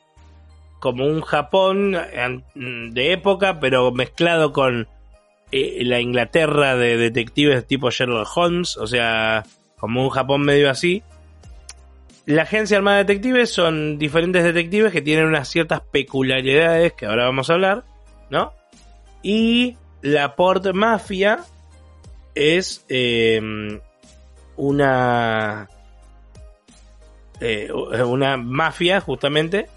[0.79, 1.95] como un Japón
[2.55, 4.87] de época, pero mezclado con
[5.51, 9.43] eh, la Inglaterra de detectives tipo Sherlock Holmes, o sea,
[9.81, 11.03] como un Japón medio así.
[12.27, 17.25] La agencia armada de detectives son diferentes detectives que tienen unas ciertas peculiaridades que ahora
[17.25, 17.83] vamos a hablar,
[18.29, 18.53] ¿no?
[19.23, 21.39] Y la Port Mafia
[22.35, 23.41] es eh,
[24.55, 25.67] una
[27.39, 29.67] eh, una mafia justamente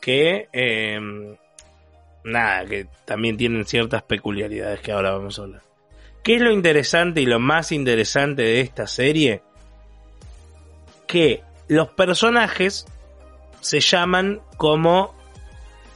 [0.00, 1.00] que eh,
[2.22, 5.71] nada que también tienen ciertas peculiaridades que ahora vamos a hablar
[6.22, 9.42] ¿qué es lo interesante y lo más interesante de esta serie?
[11.06, 12.86] que los personajes
[13.60, 15.14] se llaman como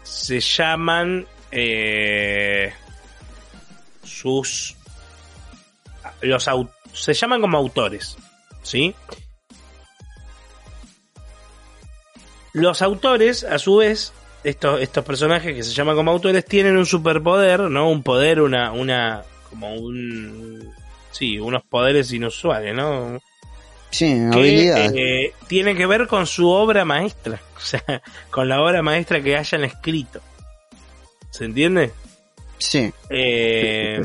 [0.03, 2.70] se llaman eh,
[4.05, 4.77] sus
[6.20, 6.51] los
[6.93, 8.18] se llaman como autores
[8.62, 8.95] ¿sí?
[12.53, 14.12] Los autores, a su vez,
[14.43, 17.91] estos, estos personajes que se llaman como autores, tienen un superpoder, ¿no?
[17.91, 20.72] Un poder, una, una, como un,
[21.11, 23.20] sí, unos poderes inusuales, ¿no?
[23.90, 24.07] Sí,
[24.92, 29.22] Que eh, tiene que ver con su obra maestra, o sea, con la obra maestra
[29.22, 30.20] que hayan escrito.
[31.30, 31.92] ¿Se entiende?
[32.59, 32.92] sí.
[33.11, 34.01] Eh,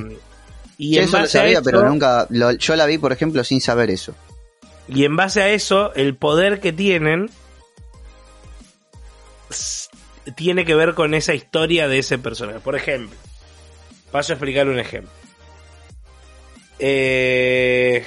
[0.78, 2.26] y en eso lo sabía, pero nunca.
[2.32, 4.16] lo- yo la vi, por ejemplo, sin saber eso.
[4.88, 7.30] Y en base a eso, el poder que tienen
[10.36, 12.60] tiene que ver con esa historia de ese personaje.
[12.60, 13.18] Por ejemplo,
[14.12, 15.12] paso a explicar un ejemplo.
[16.84, 18.04] Eh,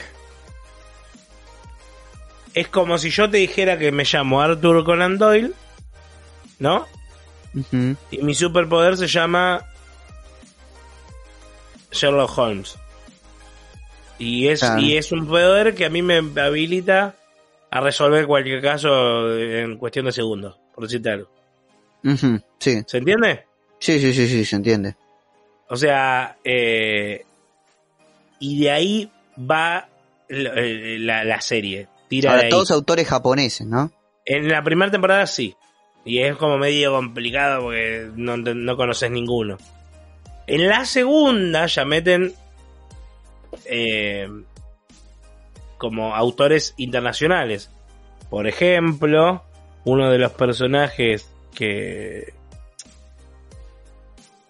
[2.54, 5.52] es como si yo te dijera que me llamo Arthur Conan Doyle,
[6.58, 6.86] ¿no?
[8.10, 9.64] Y mi superpoder se llama
[11.92, 12.76] Sherlock Holmes.
[14.18, 14.80] Y es, Claro.
[14.80, 17.14] y es un poder que a mí me habilita
[17.70, 21.30] a resolver cualquier caso en cuestión de segundos, por decirte algo.
[22.58, 22.82] Sí.
[22.86, 23.46] ¿Se entiende?
[23.78, 24.96] sí, sí, sí, sí, se entiende.
[25.68, 27.24] O sea, eh,
[28.38, 29.88] y de ahí va
[30.28, 31.88] la, la- la serie.
[32.08, 32.50] Tira de Ahora, ahí.
[32.50, 33.90] todos autores japoneses, ¿no?
[34.24, 35.56] En la primera temporada sí.
[36.04, 39.56] Y es como medio complicado porque no, no conoces ninguno.
[40.46, 42.34] En la segunda ya meten
[43.64, 44.28] eh,
[45.78, 47.70] como autores internacionales.
[48.28, 49.42] Por ejemplo,
[49.84, 52.32] uno de los personajes que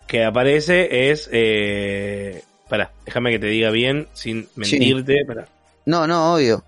[0.07, 4.51] que aparece es eh, para déjame que te diga bien sin Sí.
[4.57, 5.49] mentirte pará,
[5.87, 6.65] No, no, obvio.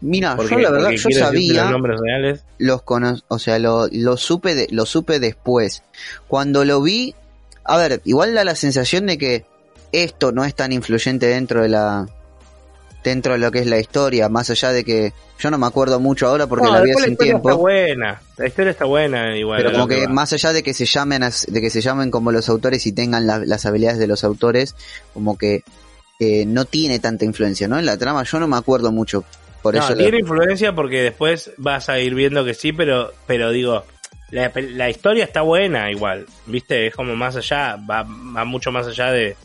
[0.00, 3.86] Mira, porque- yo la verdad, yo sabía, los nombres reales los cono o sea, lo,
[3.92, 5.82] lo supe de, lo supe después.
[6.26, 7.14] Cuando lo vi,
[7.64, 9.44] a ver, igual da la sensación de que
[9.92, 12.08] esto no es tan influyente dentro de la
[13.04, 16.00] dentro de lo que es la historia, más allá de que yo no me acuerdo
[16.00, 17.48] mucho ahora porque No, la vi hace la un historia tiempo.
[17.50, 18.20] Está buena.
[18.36, 19.58] La historia está buena igual.
[19.62, 20.12] Pero como que va.
[20.12, 23.26] más allá de que se llamen de que se llamen como los autores y tengan
[23.26, 24.74] la- las habilidades de los autores,
[25.14, 25.62] como que
[26.20, 27.78] eh, no tiene tanta influencia, ¿no?
[27.78, 29.24] En la trama yo no me acuerdo mucho.
[29.62, 33.12] Por No, eso la- tiene influencia porque después vas a ir viendo que sí, pero,
[33.26, 33.84] pero digo,
[34.30, 36.88] la, la historia está buena igual, ¿viste?
[36.88, 39.36] Es como más allá, va, va mucho más allá de,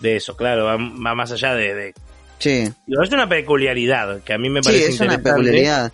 [0.00, 1.94] de eso, claro, va, va más allá de, de-
[2.40, 5.92] Sí, digo, es una peculiaridad que a mí me sí, parece es una peculiaridad.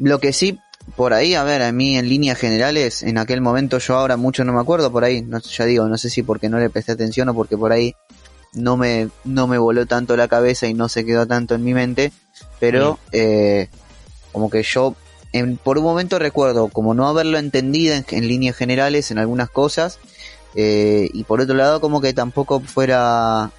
[0.00, 0.58] Lo que sí,
[0.96, 4.44] por ahí, a ver, a mí en líneas generales, en aquel momento yo ahora mucho
[4.44, 6.92] no me acuerdo por ahí, no, ya digo, no sé si porque no le presté
[6.92, 7.94] atención o porque por ahí
[8.54, 11.74] no me, no me voló tanto la cabeza y no se quedó tanto en mi
[11.74, 12.12] mente,
[12.58, 13.68] pero eh,
[14.32, 14.96] como que yo
[15.32, 19.48] en, por un momento recuerdo como no haberlo entendido en, en líneas generales en algunas
[19.48, 20.00] cosas
[20.56, 23.50] eh, y por otro lado como que tampoco fuera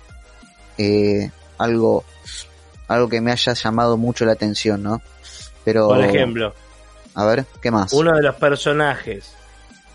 [0.77, 2.03] eh, algo
[2.87, 5.01] algo que me haya llamado mucho la atención, ¿no?
[5.63, 6.53] Pero Por ejemplo,
[7.15, 7.91] a ver, ¿qué más?
[7.93, 9.35] uno de los personajes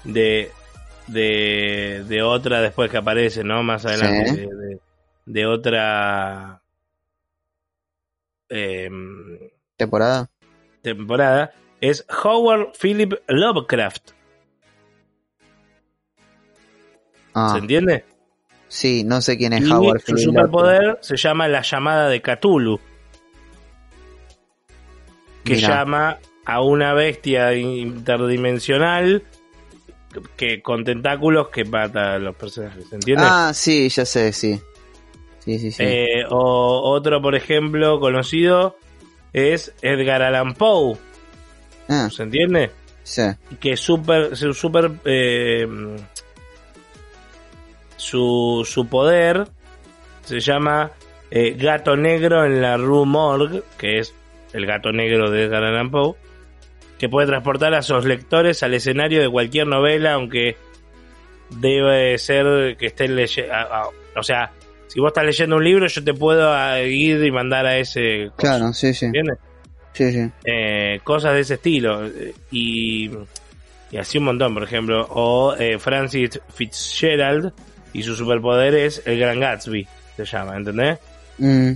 [0.04, 0.50] de,
[1.06, 3.62] de, de otra después que aparece, ¿no?
[3.62, 4.36] Más adelante, Sí.
[4.36, 4.80] de, de-
[5.26, 6.60] de otra
[8.48, 9.38] em,
[9.76, 10.28] temporada.
[10.82, 14.10] temporada, es Howard Philip Lovecraft.
[17.34, 18.04] Ah, ¿Se entiende?
[18.70, 22.80] Sí, no sé quién es Y Howard su superpoder se llama la llamada de Cthulhu,
[25.44, 25.68] que Mirá.
[25.68, 29.22] llama a una bestia interdimensional
[30.36, 33.24] que con tentáculos que mata a los personajes, ¿se entiende?
[33.26, 34.60] Ah, sí, ya sé, sí.
[35.40, 35.82] Sí, sí, sí.
[35.82, 38.76] Eh, o otro, por ejemplo, conocido
[39.32, 40.96] es Edgar Allan Poe,
[41.88, 42.70] ah, ¿se entiende?
[43.02, 43.22] sí.
[43.58, 45.66] Que super, su super, eh,
[48.00, 49.44] su, su poder
[50.24, 50.90] se llama
[51.30, 54.14] eh, Gato Negro en la Rue Morgue, que es
[54.52, 56.14] el gato negro de Edgar Allan Poe.
[56.98, 60.56] que puede transportar a sus lectores al escenario de cualquier novela, aunque
[61.50, 63.52] debe ser que estén leyendo.
[64.16, 64.50] O sea,
[64.88, 66.52] si vos estás leyendo un libro, yo te puedo
[66.84, 68.30] ir y mandar a ese.
[68.36, 69.06] Claro, sí, sí.
[69.06, 69.38] ¿Entiendes?
[69.92, 70.30] Sí, sí.
[70.44, 72.08] Eh, cosas de ese estilo.
[72.50, 73.10] Y,
[73.90, 75.06] y así un montón, por ejemplo.
[75.10, 77.52] O eh, Francis Fitzgerald
[77.92, 79.86] y su superpoder es el Gran Gatsby,
[80.16, 80.98] se llama, ¿entendés?
[81.38, 81.72] Mm,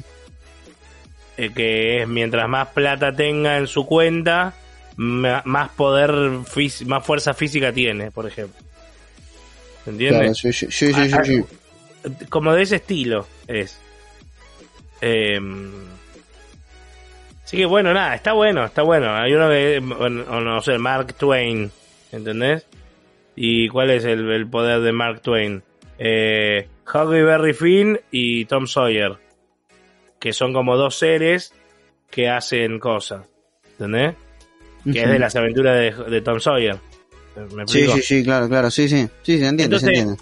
[1.37, 4.55] Eh, que es mientras más plata tenga en su cuenta,
[4.97, 6.12] más poder,
[6.87, 8.61] más fuerza física tiene, por ejemplo.
[9.87, 10.21] ¿Entiendes?
[10.21, 11.45] claro, sí, sí, sí, sí, sí, Ah, sí.
[12.05, 13.79] ah, Como de ese estilo es.
[15.01, 15.41] Eh,
[17.45, 19.15] así que bueno, nada, está bueno, está bueno.
[19.15, 21.71] Hay uno que, o no sé, Mark Twain,
[22.12, 22.65] ¿entendés?
[23.37, 25.62] ¿Y cuál es el, el poder de Mark Twain?
[25.99, 29.17] Eh, Huckleberry Finn y Tom Sawyer,
[30.19, 31.53] que son como dos seres
[32.11, 33.27] que hacen cosas,
[33.73, 34.15] ¿entendés?
[34.85, 36.79] Que es de las aventuras de, de Tom Sawyer.
[37.55, 40.17] ¿Me Sí, sí, sí, claro, claro, sí, sí, sí, se entiende, se entiende.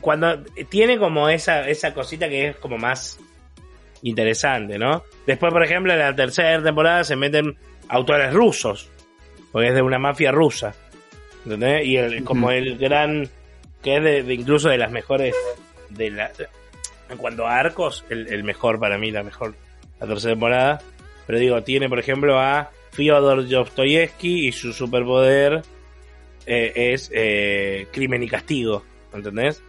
[0.00, 3.18] cuando tiene como esa, esa cosita que es como más
[4.02, 5.02] interesante, ¿no?
[5.26, 7.56] Después, por ejemplo, en la tercera temporada se meten
[7.88, 8.90] autores rusos,
[9.50, 10.74] porque es de una mafia rusa,
[11.44, 11.86] ¿entendés?
[11.86, 13.28] Y el, como el gran,
[13.84, 15.34] que es de, de incluso de las mejores,
[15.90, 16.32] de la,
[17.10, 19.54] en cuanto a arcos, el, el mejor para mí, la mejor,
[20.00, 20.82] la tercera temporada,
[21.26, 25.62] pero digo, tiene por ejemplo a Fyodor Dostoyevsky y su superpoder
[26.46, 29.62] eh, es eh, crimen y castigo, ¿entendés?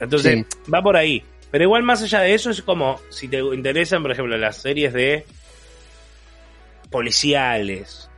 [0.00, 1.22] Entonces, va por ahí.
[1.50, 4.92] Pero igual más allá de eso es como si te interesan, por ejemplo, las series
[4.92, 5.24] de
[6.90, 8.10] policiales,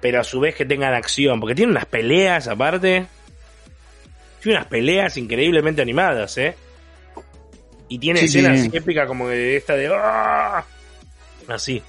[0.00, 3.06] pero a su vez que tengan acción, porque tiene unas peleas aparte.
[4.42, 6.54] Tiene unas peleas increíblemente animadas, ¿eh?
[7.88, 8.70] Y tiene Sí, escenas sí.
[8.72, 9.88] épicas como de esta de...
[9.94, 10.64] ¡ah!
[11.48, 11.82] Así.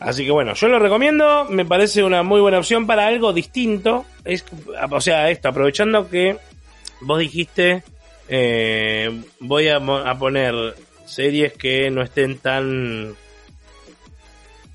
[0.00, 4.04] Así que bueno, yo lo recomiendo, me parece una muy buena opción para algo distinto.
[4.24, 4.44] Es,
[4.90, 6.36] o sea, esto, aprovechando que
[7.00, 7.82] vos dijiste,
[8.28, 10.54] eh, voy a, a poner
[11.06, 13.14] series que no estén tan...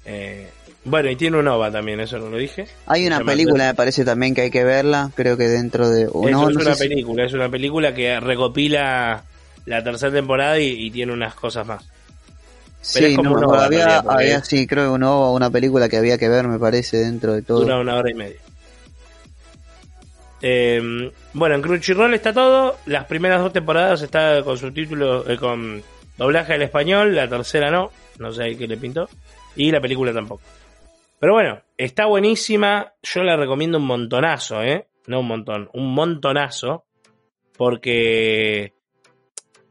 [0.06, 0.50] eh,
[0.86, 2.68] bueno, y tiene un OVA también, eso no lo dije.
[2.88, 6.08] Hay una película, me parece también que hay que verla, creo que dentro de...
[6.12, 9.24] o Eso no, es no una si- película, es una película que recopila
[9.66, 11.84] la tercera temporada y, y tiene unas cosas más.
[12.94, 15.50] pero es Sí, como no, una había, había, es- sí, creo que una, ova, una
[15.50, 17.62] película que había que ver, me parece, dentro de todo.
[17.62, 18.38] Dura una hora y media.
[20.42, 22.78] Eh, bueno, en Crunchyroll está todo.
[22.86, 25.84] Las primeras dos temporadas está con subtítulos, eh, con
[26.18, 27.16] doblaje al español.
[27.16, 27.92] La tercera no.
[28.20, 29.10] No sé qué le pintó.
[29.56, 30.42] Y la película tampoco.
[31.20, 32.94] Pero bueno, está buenísima.
[33.04, 34.88] Yo la recomiendo un montonazo, ¿eh?
[35.08, 36.86] No un montón, un montonazo.
[37.58, 38.74] Porque.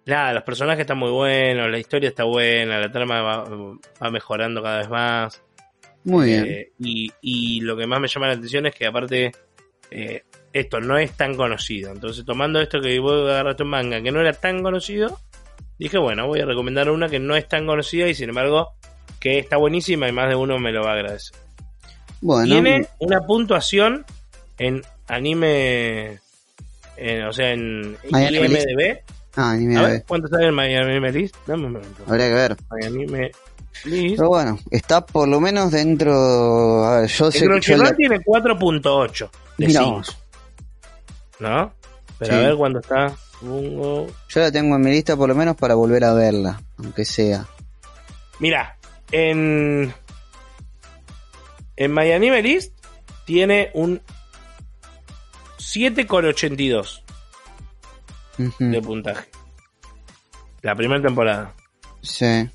[0.06, 4.62] Nada, los personajes están muy buenos, la historia está buena, la trama va, va mejorando
[4.62, 5.42] cada vez más.
[6.04, 6.46] Muy bien.
[6.46, 9.32] Eh, y, y lo que más me llama la atención es que aparte
[9.90, 10.22] eh,
[10.52, 11.92] esto no es tan conocido.
[11.92, 15.18] Entonces tomando esto que vos agarraste un manga que no era tan conocido,
[15.78, 18.74] dije bueno, voy a recomendar una que no es tan conocida y sin embargo
[19.20, 21.36] que está buenísima y más de uno me lo va a agradecer.
[22.20, 24.04] bueno, Tiene una puntuación
[24.58, 26.18] en anime,
[26.96, 28.98] en- o sea en Miami IMDB.
[29.36, 29.88] ah, ni me A ve.
[29.92, 31.36] ver, ¿cuánto sale en Miami List?
[31.46, 32.02] Dame un momento.
[32.06, 32.56] Habría que ver.
[32.70, 33.06] Miami
[33.84, 34.16] List.
[34.16, 36.84] Pero bueno, está por lo menos dentro.
[36.84, 39.96] A ver, yo sé que Crunchyroll tiene 4.8 de Mirá 5.
[39.96, 40.18] vos.
[41.38, 41.72] ¿No?
[42.18, 42.38] Pero Sí.
[42.38, 43.14] a ver cuándo está.
[43.40, 44.08] Bungo.
[44.30, 47.46] yo la tengo en mi lista por lo menos para volver a verla, aunque sea.
[48.40, 48.76] Mira,
[49.12, 49.92] en.
[51.76, 52.74] En MyAnime List
[53.24, 54.00] tiene un
[55.58, 57.02] 7,82
[58.38, 59.28] Ujú, de puntaje.
[60.62, 61.54] La primera temporada.
[62.02, 62.48] Sí.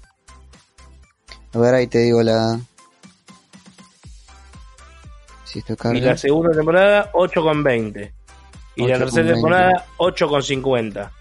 [1.54, 2.60] A ver, ahí te digo la.
[5.45, 8.12] Si esto Y la segunda temporada, 8,20.
[8.76, 8.99] Y la 8,20.
[8.99, 11.12] tercera temporada, 8,50.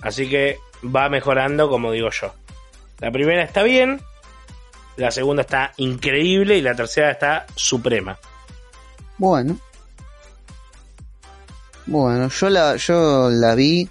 [0.00, 2.32] Así que va mejorando, como digo yo.
[3.00, 4.00] La primera está bien,
[4.96, 8.18] la segunda está increíble y la tercera está suprema.
[9.18, 9.58] Bueno.
[11.86, 13.88] Bueno, yo la, yo la vi.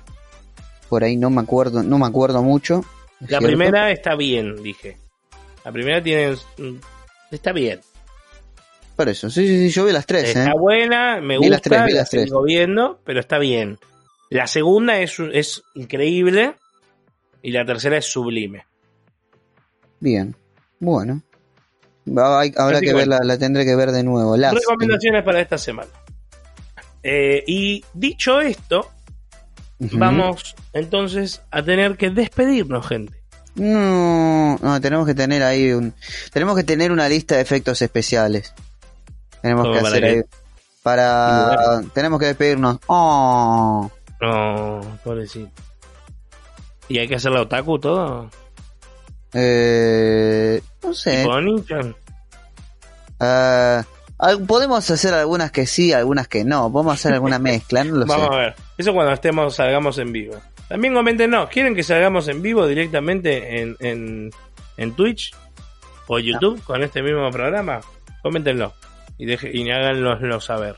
[0.90, 2.84] Por ahí no me acuerdo, no me acuerdo mucho.
[3.22, 3.48] La cierto.
[3.48, 4.98] primera está bien, dije.
[5.66, 6.36] La primera tiene.
[6.58, 6.76] mm,
[7.32, 7.82] Está bien.
[8.96, 10.54] Por eso, sí, sí, sí, yo vi las tres, Está ¿eh?
[10.58, 12.24] buena, me Vi gusta, las tres, vi las tres.
[12.24, 13.78] sigo viendo, pero está bien.
[14.30, 16.56] La segunda es, es increíble
[17.42, 18.66] y la tercera es sublime.
[20.00, 20.36] Bien.
[20.80, 21.22] Bueno.
[22.06, 24.38] Hay- habrá Así que verla, la tendré que ver de nuevo.
[24.38, 25.90] Las, Recomendaciones para esta semana.
[27.04, 28.90] Eh, y dicho esto,
[29.80, 33.22] vamos entonces a tener que despedirnos, gente.
[33.56, 35.94] No, no, tenemos que tener ahí un,
[36.32, 38.54] tenemos que tener una lista de efectos especiales.
[39.42, 40.22] Tenemos ¿Cómo que hacer ahí,
[40.84, 42.78] para, tenemos que despedirnos.
[42.88, 43.90] Oh,
[44.22, 45.50] No, pobrecito.
[46.88, 48.30] ¿Y hay que hacer la otaku todo?
[49.34, 51.24] Eh, no sé.
[54.20, 56.72] Al- podemos hacer algunas que sí, algunas que no.
[56.72, 58.34] Podemos hacer alguna mezcla, no lo Vamos sé.
[58.34, 58.56] a ver.
[58.78, 60.36] Eso cuando estemos, salgamos en vivo.
[60.68, 64.32] También comenten, no, ¿quieren que salgamos en vivo directamente en, en,
[64.76, 65.34] en Twitch
[66.08, 67.80] o YouTube con este mismo programa?
[68.22, 68.74] Coméntenlo
[69.18, 70.76] y, deje, y háganlo saber.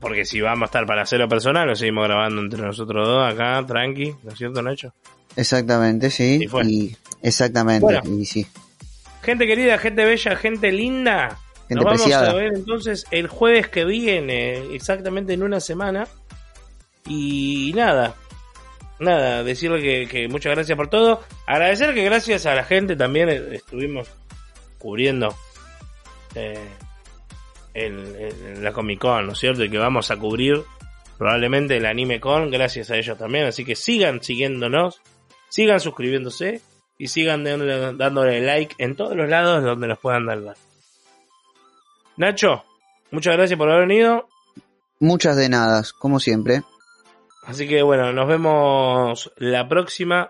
[0.00, 3.62] Porque si vamos a estar para hacerlo personal, lo seguimos grabando entre nosotros dos acá,
[3.66, 4.94] tranqui, ¿no es cierto, Nacho?
[5.36, 6.38] Exactamente, sí.
[6.42, 6.64] Y fue.
[6.66, 8.00] Y, exactamente, Bueno.
[8.04, 8.46] y sí.
[9.22, 11.38] Gente querida, gente bella, gente linda.
[11.68, 12.30] Gente Nos vamos preciada.
[12.30, 16.08] a ver entonces el jueves que viene, exactamente en una semana.
[17.06, 18.14] Y nada,
[18.98, 21.22] nada, decirle que, que muchas gracias por todo.
[21.46, 24.08] Agradecer que gracias a la gente también estuvimos
[24.78, 25.34] cubriendo
[26.34, 26.58] eh,
[27.74, 29.64] el- el- la Comic Con, ¿no es cierto?
[29.64, 30.62] Y que vamos a cubrir
[31.18, 33.46] probablemente el Anime Con gracias a ellos también.
[33.46, 35.00] Así que sigan siguiéndonos,
[35.50, 36.62] sigan suscribiéndose
[36.96, 40.60] y sigan dándole, dándole like en todos los lados donde nos puedan dar like.
[42.16, 42.64] Nacho,
[43.10, 44.28] muchas gracias por haber venido.
[44.98, 46.62] Muchas de nada, como siempre.
[47.44, 50.28] Así que bueno, nos vemos la próxima.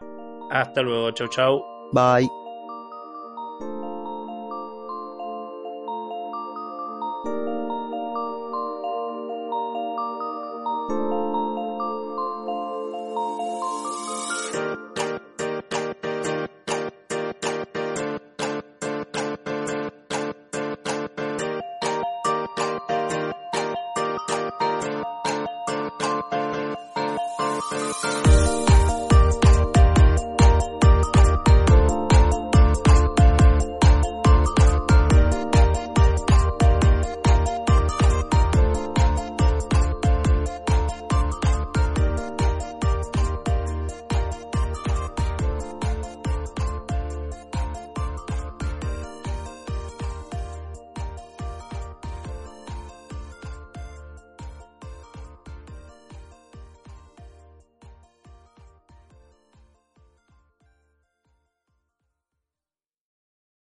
[0.50, 1.62] Hasta luego, chau chau.
[1.92, 2.39] Bye.